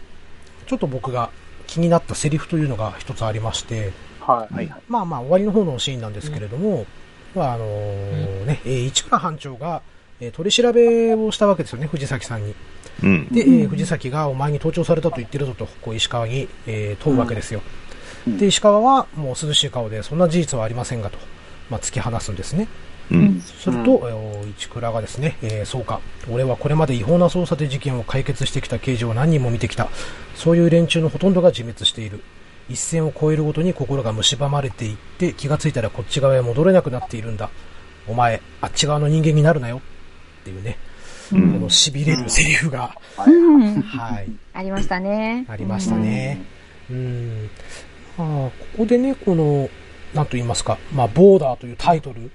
[0.68, 1.30] ちょっと僕が
[1.68, 4.72] 気になったセリフというのが一つありまして、はい。
[4.88, 6.86] まあまあ、終わりの方のシーンなんですけれども、
[7.36, 9.82] うん、まあ、あのー、ね、市川班長が、
[10.22, 12.56] え取り調べをしたわけですよね、藤崎さんに。
[13.02, 17.62] うん、で、えー、藤崎がお前に盗聴されたと言ってるぞと、こう石川に、えー、問うわけですよ。
[18.28, 21.18] うん、で、石川はもう涼しい顔で、そんな事実はありませんがと、
[21.70, 22.68] まあ、突き放すんですね。
[23.12, 23.98] うん、すると、
[24.44, 26.00] うん、市倉がですね、えー、そうか、
[26.30, 29.90] 俺はこれまで違法な捜査で事件を解決してきた刑事を何人も見てきた。
[30.36, 32.22] そういう連中のほとんどが自滅している。
[32.70, 37.50] 一線を越えるごとに心が蝕まれていって、気がついたらこっち側へ戻れなくなっているんだ。
[38.08, 39.82] お前、あっち側の人間になるなよ。
[40.42, 40.78] っていうね。
[41.30, 44.32] この痺れるセリフが、はい。
[44.54, 45.46] ありましたね。
[45.50, 46.42] ありましたね。
[46.90, 47.50] うん。
[48.18, 49.70] まあ、ここでね、この、
[50.14, 52.30] なんと言いますか、まあ、ボーダーというタイトル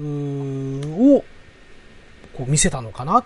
[0.00, 1.24] を、
[2.34, 3.24] こう見せたのかなっ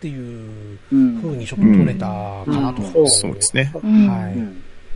[0.00, 2.82] ていうふうにちょっと取れたかなと。
[2.82, 3.70] うんうん、そうですね。
[3.74, 4.32] は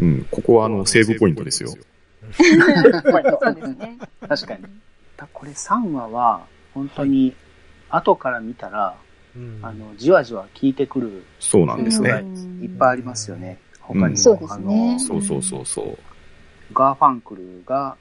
[0.00, 0.02] い。
[0.02, 1.70] うん、ここはあの、セーブポイントですよ。
[1.70, 3.98] そうですね。
[4.28, 4.64] 確かに。
[5.32, 7.34] これ3話は、本当に、
[7.90, 8.96] 後から見たら、
[9.34, 11.24] うん、あの、じわじわ効いてくる。
[11.40, 12.10] そうなんですね。
[12.62, 13.58] いっぱいありますよね。
[13.80, 14.16] 他にも。
[14.16, 14.98] そうですね。
[14.98, 15.98] そうそうそうそう。
[16.74, 17.96] ガーファンクルが、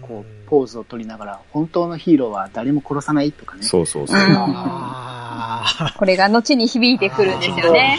[0.00, 3.62] こう、ポーズを取りながら、本当のヒーローは誰も殺さないとかね。
[3.62, 4.18] そうそうそう。
[5.96, 7.98] これが後に響いてくるんですよね。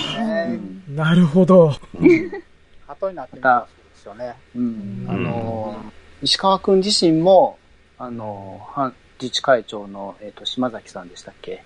[0.90, 1.76] なるほど。
[2.88, 4.36] 後になってたんですよね。
[4.56, 5.06] うん。
[5.08, 5.76] あの、
[6.22, 7.58] 石川くん自身も、
[7.98, 8.62] あの、
[9.22, 11.64] 自治会長の、えっ、ー、と、島崎さんでしたっけ、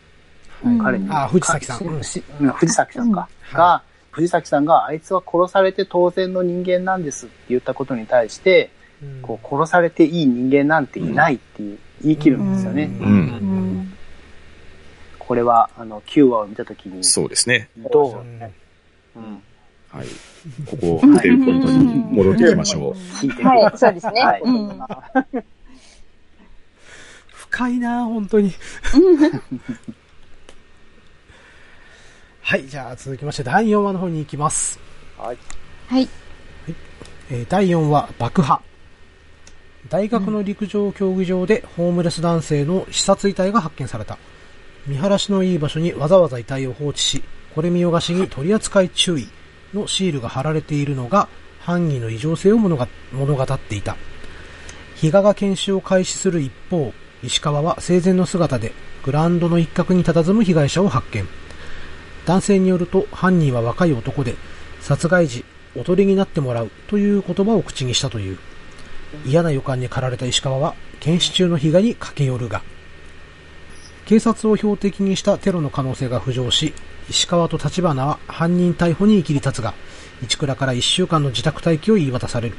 [0.63, 1.07] うん、彼に。
[1.09, 1.87] あ、藤崎さん。
[1.87, 3.29] うん、藤崎さんか。
[3.51, 8.69] うん、が、藤崎さんが、あいつは殺されて当然の人間なんですって言ったことに対して、
[9.21, 12.89] こう殺されていい人間なんていないっていう言い切るんですよね。
[15.19, 17.03] これは、あの、9話を見たときに。
[17.03, 17.69] そうですね。
[17.91, 19.41] どう、うん、
[19.89, 20.07] はい。
[20.65, 22.93] ここ、テールポイントに戻っていきましょう。
[23.43, 24.21] はい、そうですね。
[24.21, 24.41] はい、
[27.31, 28.51] 深いな本当に。
[32.41, 34.79] はい、じゃあ続きまして第4話の方に行きます。
[35.17, 35.37] はい。
[35.87, 36.07] はい。
[37.31, 38.61] えー、第4話、爆破。
[39.87, 44.17] 大学の陸上競技場でホームレス男性の刺殺遺体が発見された。
[44.87, 47.23] 見晴らしのいい場所にわざわざ遺体を放置し、
[47.53, 49.29] これ見よがしに取り扱い注意
[49.75, 51.27] のシールが貼られているのが
[51.59, 53.95] 犯人の異常性を物語っていた。
[54.95, 58.73] 比嘉が検視を開始する一方、石川は生前の姿で
[59.03, 61.27] グラウンドの一角に佇む被害者を発見。
[62.25, 64.35] 男性によると犯人は若い男で、
[64.81, 68.39] 殺害時、おとりになってもらうという言葉を口にしたという。
[69.25, 72.61] 嫌な予感に駆られた石川は、検視中の被害に駆け寄るが、
[74.05, 76.73] 警察を標的にしたテロの可能性が浮上し、
[77.09, 79.73] 石川と立花は犯人逮捕に切り立つが、
[80.27, 82.55] 市倉から1週間の自宅待機を言い渡される。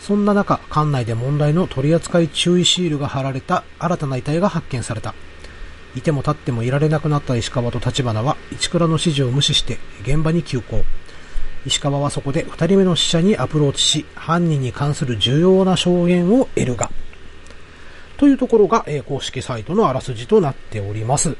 [0.00, 5.14] そんな中、館内で問題の取扱い注意シールが貼られた新たな遺体が発見された。
[5.96, 10.84] いても立ってもいられなくなった石川と立花は、市倉の指示を無視して現場に急行。
[11.66, 16.90] 石川はそこで二人目の死者にアプローチし、犯人に関する重要な証言を得るが、
[18.16, 21.36] というところが、えー、公式サイトのあらすじとなっております。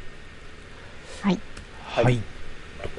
[1.22, 1.38] はい。
[1.84, 2.16] はい。
[2.16, 2.22] こ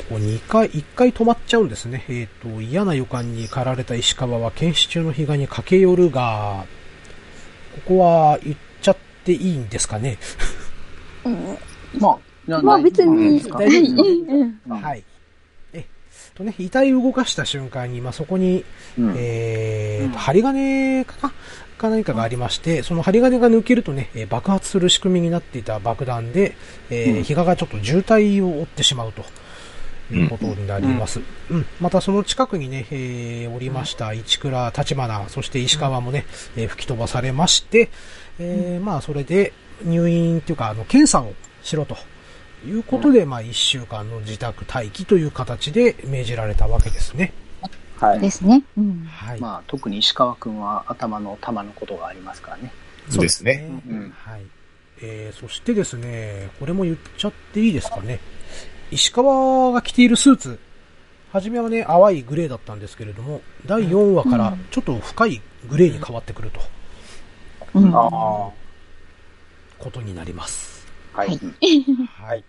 [0.09, 2.05] こ2回、1回止まっちゃうんですね。
[2.07, 6.65] えっ、ー、と、嫌な予感に駆られた石川は検視中の被害に駆け寄るが、
[7.75, 10.17] ここは言っちゃっていいんですかね？
[11.25, 11.57] うん、
[11.99, 12.19] ま
[12.49, 14.03] あ、まあ別に、大丈
[14.67, 15.03] 夫はい。
[16.35, 18.65] えとね、遺体を動かした瞬間に、まあ、そこに、
[18.99, 21.33] うん、えーと、針金かな？
[21.77, 26.55] か何かがありまして、その針金が抜けるとね、爆発する仕組みになっていた爆弾で、
[26.89, 29.23] えー、うん、比嘉がちょっと渋滞を負ってしまうと。
[30.11, 31.19] いうことになります。
[31.49, 31.57] うん。
[31.57, 37.89] うん、またその近くにね、えー、おりました市倉、立花、そして石川もね、えー、吹き飛ばされまして、
[38.37, 39.51] えー、まあそれで、
[39.83, 41.33] 入院というか、あの、検査を
[41.63, 41.97] しろと
[42.65, 47.33] いうことで、まあ、一週間の自宅待機という形で命じられたわけですね。
[47.97, 48.19] はい。
[48.19, 48.63] ですね。
[48.77, 49.05] うん。
[49.05, 49.39] はい。
[49.39, 52.73] まあ、特に石川くんは頭の玉のことがありますからね。
[53.09, 53.67] そうですね。
[53.87, 54.13] うん。
[54.15, 54.41] はい。
[55.01, 58.19] えー、そしてですね、これも言っちゃっていいですかね。
[58.91, 60.59] 石川が着ているスーツ、
[61.31, 66.61] はじめはね、淡いグレーだったんですけれども、第4話からちょっと深いグレーに変わってくると。
[67.73, 67.95] うん。
[67.95, 68.09] ああ。
[69.77, 70.87] ことになります。
[71.13, 71.39] はい。
[72.17, 72.43] はい。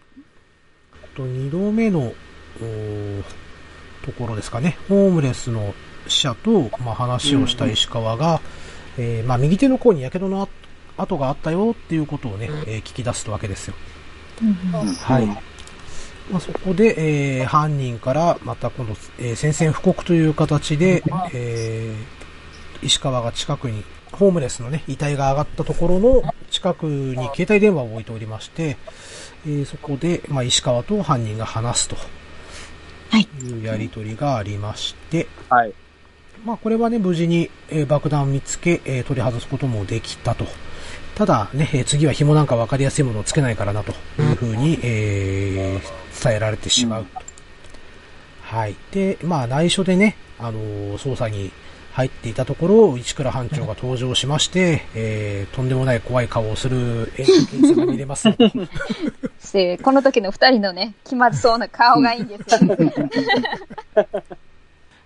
[1.16, 2.12] と、二度目の、
[4.04, 4.78] ところですかね。
[4.88, 5.74] ホームレスの
[6.06, 8.40] 死者と、まあ、話をした石川が、
[8.96, 10.48] うん、えー、まあ、右手の甲に火傷の
[10.96, 13.74] 跡があったよっていうことをね、えー、聞き出すわけですよ。
[14.42, 14.54] うん、
[14.94, 15.26] はい。
[16.30, 21.02] まあ、そこで、えー、犯人からまたこの、えー、宣戦布告という形で、
[21.32, 28.76] えー、石川が近くにホームレスのね、遺体が上がったところの近くに携帯電話を置いておりまして、
[29.46, 31.96] えー、そこで、まあ、石川と犯人が話すと。
[33.10, 33.28] はい。
[33.44, 35.72] いうやりとりがありまして、はい。
[36.44, 40.46] まあ、これはね、無事に、えー、爆弾を見つけ、えー、取り外すこともできたと。
[41.14, 47.20] ただね、えー、次は紐なんか分かりやすいものをつけないからなというふうに、えー、伝えられてしまうと。
[48.42, 48.76] はい。
[48.90, 51.52] で、まあ、内緒でね、あのー、捜査に
[51.96, 57.24] 入っていたところ、市倉班長が登場しまして、えー、とんでもない怖い顔をする演
[57.62, 58.28] 技が見れます。
[59.54, 62.76] で、この時の二人のね、気まずそうな顔がいいんですよ。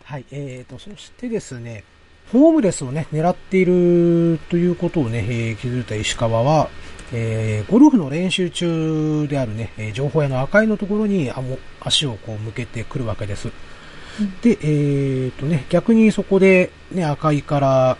[0.03, 1.84] はい、えーと、そしてですね、
[2.32, 6.70] ホームレスをね、狙っているということをね、えー、気づいた石川は、
[7.12, 11.30] えー、ゴルフの練習中であるね、情報屋の赤いのところに
[11.80, 13.53] 足をこう向けてくるわけです。
[14.43, 17.97] で、えっ、とね、逆にそこでね、赤井から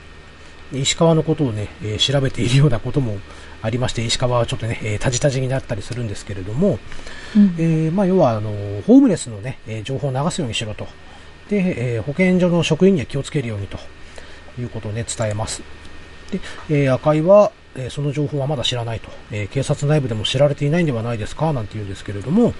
[0.73, 3.19] 石川のことをね、えー、調べているようなことも
[3.63, 6.79] ありまして、石川はちょっとね、えー、タジタジになったりするんですけれども、
[7.37, 8.51] うん、えー、まあ、要は、あの、
[8.87, 10.87] ホームレスのね、え情報を流すようにしろと。
[11.49, 13.79] で、え保健所の職員には気をつけるようにと。
[14.59, 15.63] いうことをね、伝えます。
[16.69, 21.53] で、え赤井は、えその情報はまだ知らないと、え警察内部でも知られていないんではないですか？
[21.53, 22.53] なんて言うんですけれども、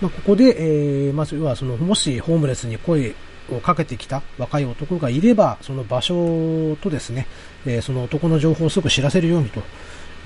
[0.00, 3.14] まあ、ここで、えまずはその、もしホームレスに声
[3.50, 7.26] をかけてきた若い男がいれば、その場所とですね、
[7.66, 9.62] えその男の情報をすぐ知らせるようにと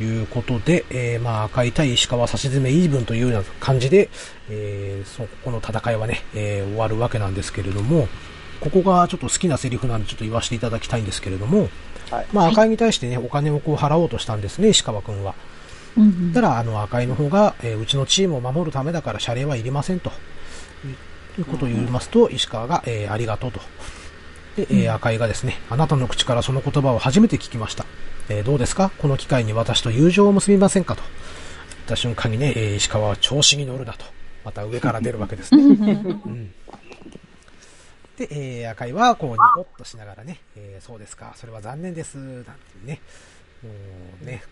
[0.03, 4.11] いうことで、えー、まあ、赤い対石川差し詰めイーブンというような感じで、
[4.49, 8.09] えー、そこの戦いはね、えー、終わるわけなんですけれども、
[8.61, 11.68] ここがちょっと好きなセリフなんでちょっと言わせていただきたいんですけれども、
[12.11, 15.35] はい、まあ、赤いに対してね、お金をこう払おうとしたんですね、石川くんは。
[15.97, 20.11] うんうん、たら、あの、赤いの方が、えー、うちのチームを守るためだから謝礼はいりませんと。
[21.38, 23.61] いうことを言いますと、石川が、えー、ありがとうと。
[24.57, 27.86] で、えー、赤井がですね、あなたの口からその言葉を初めて聞きました。
[28.28, 28.90] えー、どうですか？
[28.99, 31.03] この機会に私と友情を結びませんかと。
[31.03, 34.05] 言った瞬間にね、えー、石川は調子に乗るなと。
[34.45, 35.62] また上から出るわけですね。
[35.62, 35.68] う
[36.28, 36.53] ん、
[38.18, 42.51] で、えー、赤井はこうニコッとしながらね、えー、そうですか、それは残念です、なんて
[42.84, 43.01] ね。
[43.62, 43.70] も
[44.22, 44.43] うね、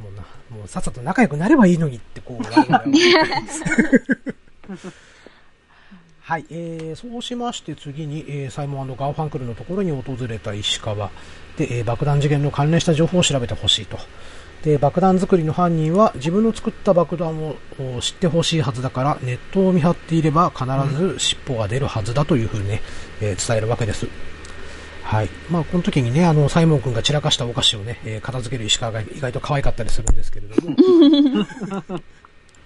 [0.00, 2.42] もうな、もうさっさと仲良くなればいいのにって、こう、
[6.20, 11.12] はい、えー、そうしまして次に、えー、サイモンガーファンクルのところに訪れた石川
[11.56, 13.96] で、えー、爆弾事件の関連した情報を調べてほしいと。
[14.64, 17.54] で、爆弾作りの犯人は自分の作った爆弾を
[18.00, 20.66] 知ってほしいはずだからネットを見張っていれば必
[20.96, 22.82] ず尻尾が出るはずだというふうにね、
[23.20, 24.08] えー、伝えるわけです。
[25.06, 25.28] はい。
[25.50, 30.76] まあ、この時にね、あの、サイモン君が散らかしたお菓子をね、えー、片付ける石川が意外と可愛かったりするんですけれども。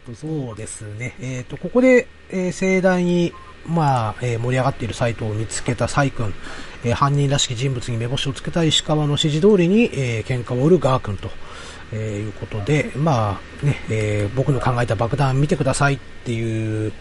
[0.17, 1.15] そうですね。
[1.21, 3.35] えっ、ー、と、ここで、えー、盛大に
[3.67, 6.33] まあ、えー、盛り上がっているサイトを見つけたサイ君、
[6.83, 11.31] えー、犯人らしき人物に目星をつけた石川の指示通りに、えー、喧嘩を売るガー君と、
[11.93, 16.93] えー、いうことで、まあ、ね、えー、僕の考えた爆弾見てくださいっていう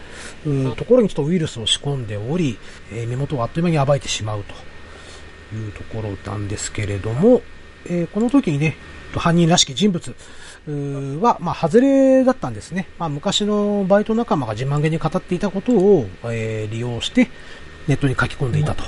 [0.76, 2.58] ところにちょっとウイルスを仕込んでおり、
[2.92, 4.54] えー、身元をあっという間に暴いてしまうと
[5.54, 7.42] いうところなんですけれども、
[7.86, 8.76] えー、この時にね、
[9.14, 10.14] 犯人らしき人物、
[10.66, 12.86] は、まあ、外れだったんですね。
[12.98, 17.28] まあ、昔のバイト仲間が自慢げに語っていたことを、えー、利用して、
[17.88, 18.84] ネットに書き込んでいたと。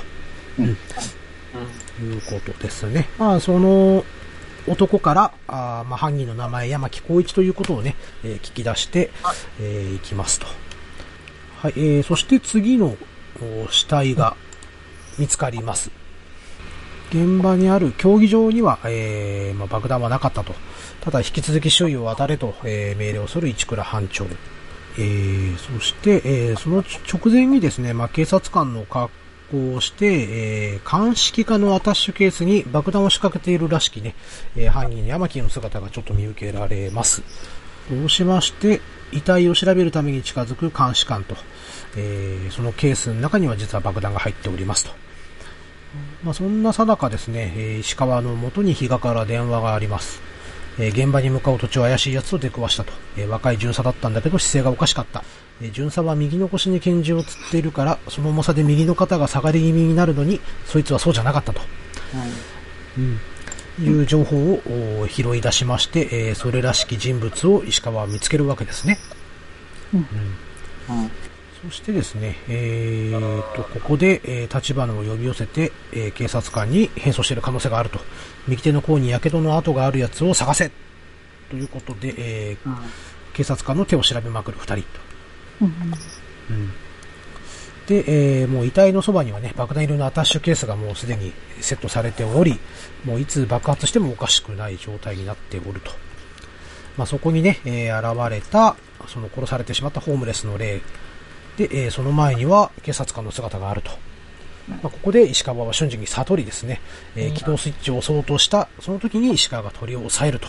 [0.59, 0.65] うん。
[0.65, 3.09] うん、いうことですね。
[3.17, 4.05] まあ、その、
[4.67, 9.11] 男から、あまあ、犯人の名前、山木光一ということをね、えー、聞き出して、
[9.59, 10.45] えー、いきますと。
[11.57, 12.95] はい、えー、そして次の
[13.69, 14.35] 死体が
[15.17, 15.91] 見つかります。
[17.13, 20.55] 現場にある競技場には、えー、まあ、爆弾はなかったと。
[21.01, 24.25] ただ引き続き周囲を渡れと、えー、命令をする市倉班長。
[24.97, 29.11] えー、そして、えー、その直前にですね、まあ、警察官の格
[29.51, 34.15] 好をして、えー、鑑識課のアタッシュケースに爆弾を仕掛けているらしきね、
[34.55, 37.21] えー、犯人山木の姿がちょっと見受けられます。
[37.89, 41.35] そうしまして、遺体を調べるために近づく監視官と、
[41.95, 45.02] えー、そのケースの中には実は爆弾が入っておりますと。
[46.23, 50.21] まあ、そんなさなかですね、えー、石川の元に比嘉から電話があります。
[50.79, 52.93] えー、現場に向かう途中怪しい奴と出くわしたと。
[53.17, 55.23] えー、若い巡査だったんだけど姿勢がおかしかった。
[55.61, 61.61] えー、巡査は右の腰に拳銃をつっているから、その重さで右の肩が下がり気味になるのに、そいつはそうじゃなかったと。
[62.97, 63.19] うん。
[63.83, 68.99] いう情報を拾い出しまして、えー、それらしき人物を石川は見つけるわけですね。
[69.93, 69.99] うん。
[69.99, 71.11] うん
[71.63, 77.99] そしてですね、えー、と、ここで、えー、立花を呼び寄せて、えー、警察官に変装している可能性があると。
[78.49, 80.71] 右手の甲に火傷の跡があるやつを探せ
[81.49, 82.77] ということで、えー、うん、
[83.33, 84.87] 警察官の手を調べまくる二人と。
[85.61, 85.67] うん、
[86.49, 86.71] うん、
[87.87, 92.59] で、えー、もう遺体のそばにはね、爆弾入りのアタッシュケースがもうすでにセットされており、
[93.05, 95.91] もういつ爆発してもおかしくない状態になっておると。
[96.97, 98.75] まあ、そこにね、えー、現れた、
[99.07, 100.81] その殺されてしまったホームレスの霊
[101.57, 103.91] で、えー、その前には警察官の姿があると。
[104.69, 106.79] まあ、ここで石川は瞬時に悟りですね、
[107.17, 110.47] えー、起動スイッチを押そうとした、その時に石川が鳥を押さえると。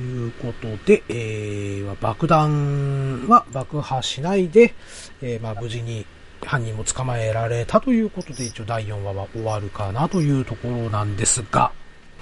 [0.00, 4.74] いうことで、えー、爆弾は爆破しないで、
[5.20, 6.06] えー、まあ無事に
[6.44, 11.72] 犯人も捕まえられたということで、一応第4話は終わるかなというところなんですが、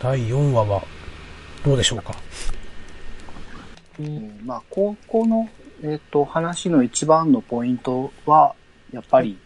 [0.01, 0.82] 第4話は
[1.64, 2.14] どうでしょうか？
[3.99, 5.49] うん、まあ、ここの
[5.82, 8.54] えっ、ー、と、話の一番のポイントは、
[8.92, 9.38] やっぱり、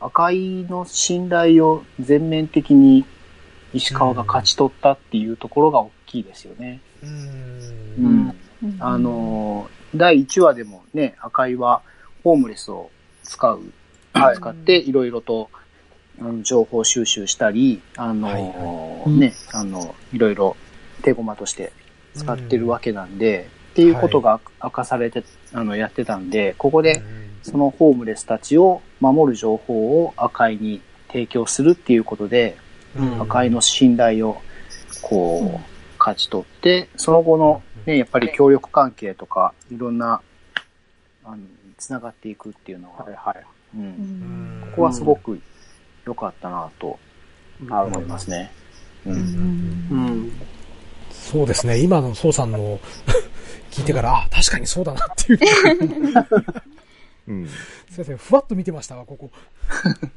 [0.00, 3.04] 赤井の信頼を全面的に
[3.72, 6.80] 石川が勝ち取ったっていうところが大きいですよね。
[7.02, 8.34] うん。
[8.62, 8.76] うん。
[8.78, 11.82] あの、第1話でもね、赤井は
[12.24, 12.90] ホームレスを
[13.22, 13.60] 使う、
[14.34, 15.50] 使っていろいろと、
[16.18, 20.56] あの情報収集したり、あの、はいはい、ね、あの、いろいろ
[21.02, 21.72] 手駒として
[22.14, 25.22] 使ってるわけなんで、っていうことが明かされて、
[25.52, 27.02] あの、やってたんで、ここで、
[27.42, 32.56] そのホームレスたちを守る情報を赤いに提供するっていうことで、
[33.20, 34.40] 赤いの信頼を、
[35.02, 40.22] こう、勝ち取って、その後の、ね、やっぱり協力関係とか、いろんな、
[41.22, 41.36] あの、
[41.76, 43.44] つながっていくっていうのは、はいはい。
[43.76, 44.62] うん。
[44.70, 45.38] ここはすごく
[46.06, 46.98] 良かったなと、
[47.60, 48.50] 思いますね。
[49.04, 49.14] うん。
[49.14, 50.32] うん。
[51.10, 51.78] そうですね。
[51.78, 52.80] 今の宋さんの
[53.70, 55.38] 聞いてから、あ、確かにそうだなっていう。
[57.28, 57.48] うん。
[57.48, 59.30] すいません、ふわっと見てましたわ、ここ。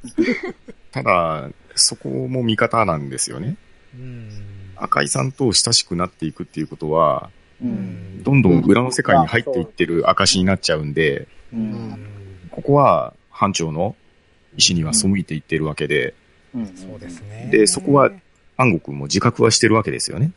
[0.92, 3.56] ただ、そこも味方なんですよね。
[3.96, 4.30] うん。
[4.76, 7.30] 赤井さんと親しくなっていくっていうことは、
[7.62, 12.00] うん、どんどん裏の世界に入っていってる証になっちゃうんで、うん、
[12.52, 13.96] ここは班長の
[14.58, 16.14] 意思には背いていってるわけで、
[16.56, 17.50] うん、そうですね。
[17.52, 18.12] で、そこは
[18.58, 20.32] 安国も自覚はしてるわけですよね。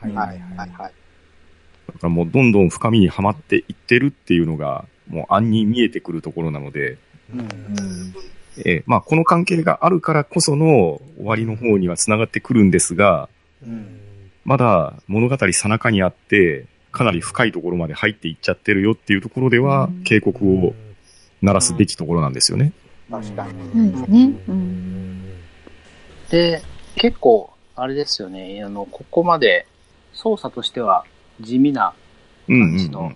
[0.00, 0.92] はいはいはい、はい。
[1.88, 6.98] だからもうどんどん深みにはまっていってるっていうのが、もう暗に見えてくるところなので、
[7.34, 7.48] うん、
[8.64, 13.28] えー、まあこの関係があるからこその終わりの方には繋がってくるんですが、
[13.62, 14.00] うん、
[14.44, 20.74] まだ物語さなかにあって、かなり深いところまで入っていっちゃってるよっていうところでは、警告を
[21.42, 22.72] 鳴らすべきところなんですよね。
[23.10, 23.52] 確かに。
[23.94, 24.32] そうですね。
[26.30, 26.62] で、
[26.96, 29.66] 結構、あれですよね、あの、ここまで
[30.12, 31.04] 操作としては
[31.40, 31.94] 地味な
[32.46, 33.12] 感じの、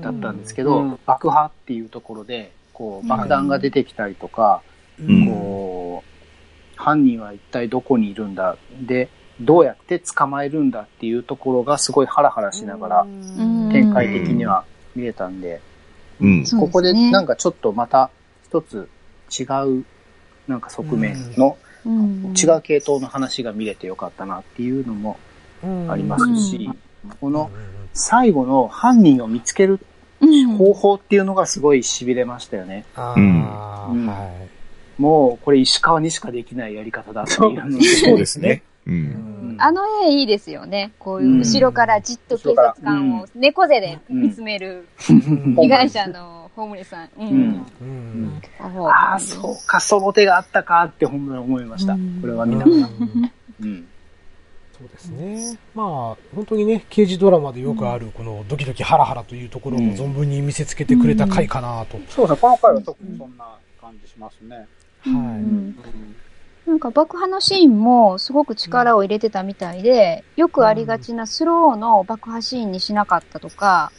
[0.00, 4.62] だったんですけど、爆破っていうところで、こう、爆弾が出てきたりとか、
[5.26, 9.08] こう、犯人は一体どこにいるんだ、で、
[9.40, 13.06] どうやって捕まえるんだっていうところがすごいハラハラしながら
[13.72, 15.60] 展開的には見れたんで、
[16.20, 18.10] うん、ここでなんかちょっとまた
[18.44, 18.88] 一つ
[19.30, 19.84] 違う
[20.46, 25.18] なんか側面の違う系統の話が見れてよかったなっていうのも
[25.88, 26.68] ありますし、
[27.20, 27.50] この
[27.92, 29.80] 最後の犯人を見つける
[30.58, 32.84] 方法っていうのがすごい痺れましたよね。
[34.98, 38.62] もうこれ石川にしかできないやり方だっていうのそうですね。
[38.86, 40.92] うん、あの絵いいですよね。
[40.98, 47.08] こういう後ろからじっと警察官を猫背で見つめる被害者のホームレスさん。
[47.18, 47.66] うん。
[47.80, 51.94] うん、ああ、そうか、その手があったかって本当に思いました。
[52.20, 52.88] これは見ながら。
[54.80, 55.58] うんそうですね。
[55.74, 55.86] まあ、
[56.34, 61.98] 本当にね、刑事ドラマでよくある、このドキドキハラハラというところも存分に見せつけてくれた回かなと。
[62.08, 63.44] そうですね、この回は特にそんな
[63.80, 64.56] 感じしますね。
[64.56, 66.70] はい。
[66.70, 73.92] なんか爆破のシーンもすごく力を入れてたみたいで、よくありがちなスローの爆破シーンにしなかったとか、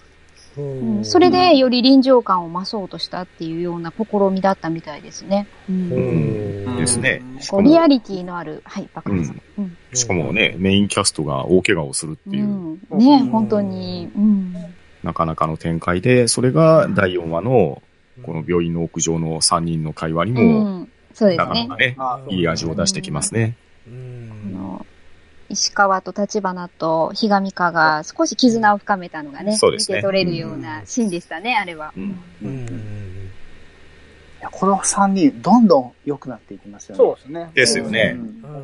[0.57, 5.47] うん、それでより臨場感を増そうとしたっていうような試みだったみたいですね。
[5.69, 6.77] うん。
[6.77, 7.21] ですね。
[7.49, 12.45] こうリアリティのある、はい、爆破、うん、しかもね、メインキャストが大怪我をするっていう。
[12.89, 14.55] うん、ね、本当に、うん。
[15.03, 17.81] なかなかの展開で、それが第4話の、
[18.23, 21.67] この病院の屋上の3人の会話にもそうですね。
[21.77, 21.97] ね、
[22.29, 23.55] いい味を出してきますね。
[25.51, 31.93] 石川と立花とひがみかが少し絆を深めたのがね、そうですね見て取れるようなシーンでしたね、あれは。
[31.95, 31.99] い
[34.43, 36.97] やこの3人、どんどん良くなっていきますよね。
[36.97, 37.51] そうですね。
[37.53, 38.17] ですよね。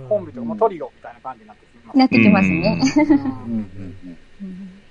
[0.09, 1.97] コンビとかもトリオみたいな感じになってきます。
[1.97, 2.81] なってきますね。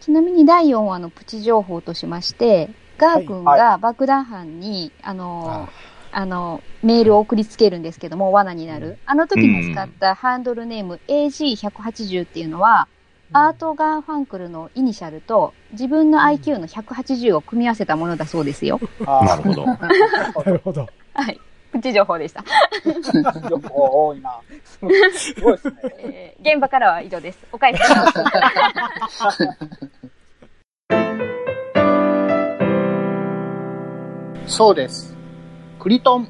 [0.00, 5.68] ちなみに第4話のプチ情報としまして、ガー君が爆弾犯に、あの、
[6.12, 8.98] あの、メールを送りつけるんですけども、罠になる。
[9.06, 12.88] あの時に使ったハンドルネーム AG180 っていうのは、
[13.32, 18.80] アート・ガーファンクルのイニシャルと自分の IQ の180を組み合わせたものだそうですよ。
[19.00, 19.66] なるほど。
[19.70, 19.78] な
[20.46, 20.88] るほど。
[21.14, 21.40] はい。
[21.70, 22.44] プチ情報でした。
[23.48, 24.40] 情報多いな。
[25.12, 25.74] すごいですね。
[26.00, 27.38] えー、現場からは以上です。
[27.52, 28.06] お返ししま
[29.30, 29.48] す。
[34.50, 35.19] そうです。
[35.80, 36.28] クリトン。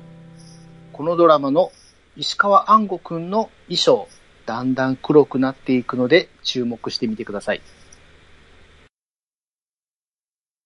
[0.93, 1.72] このドラマの
[2.16, 4.06] 石川安吾くんの衣装、
[4.47, 7.60] だんだん黒くなっていくので注目してみてください。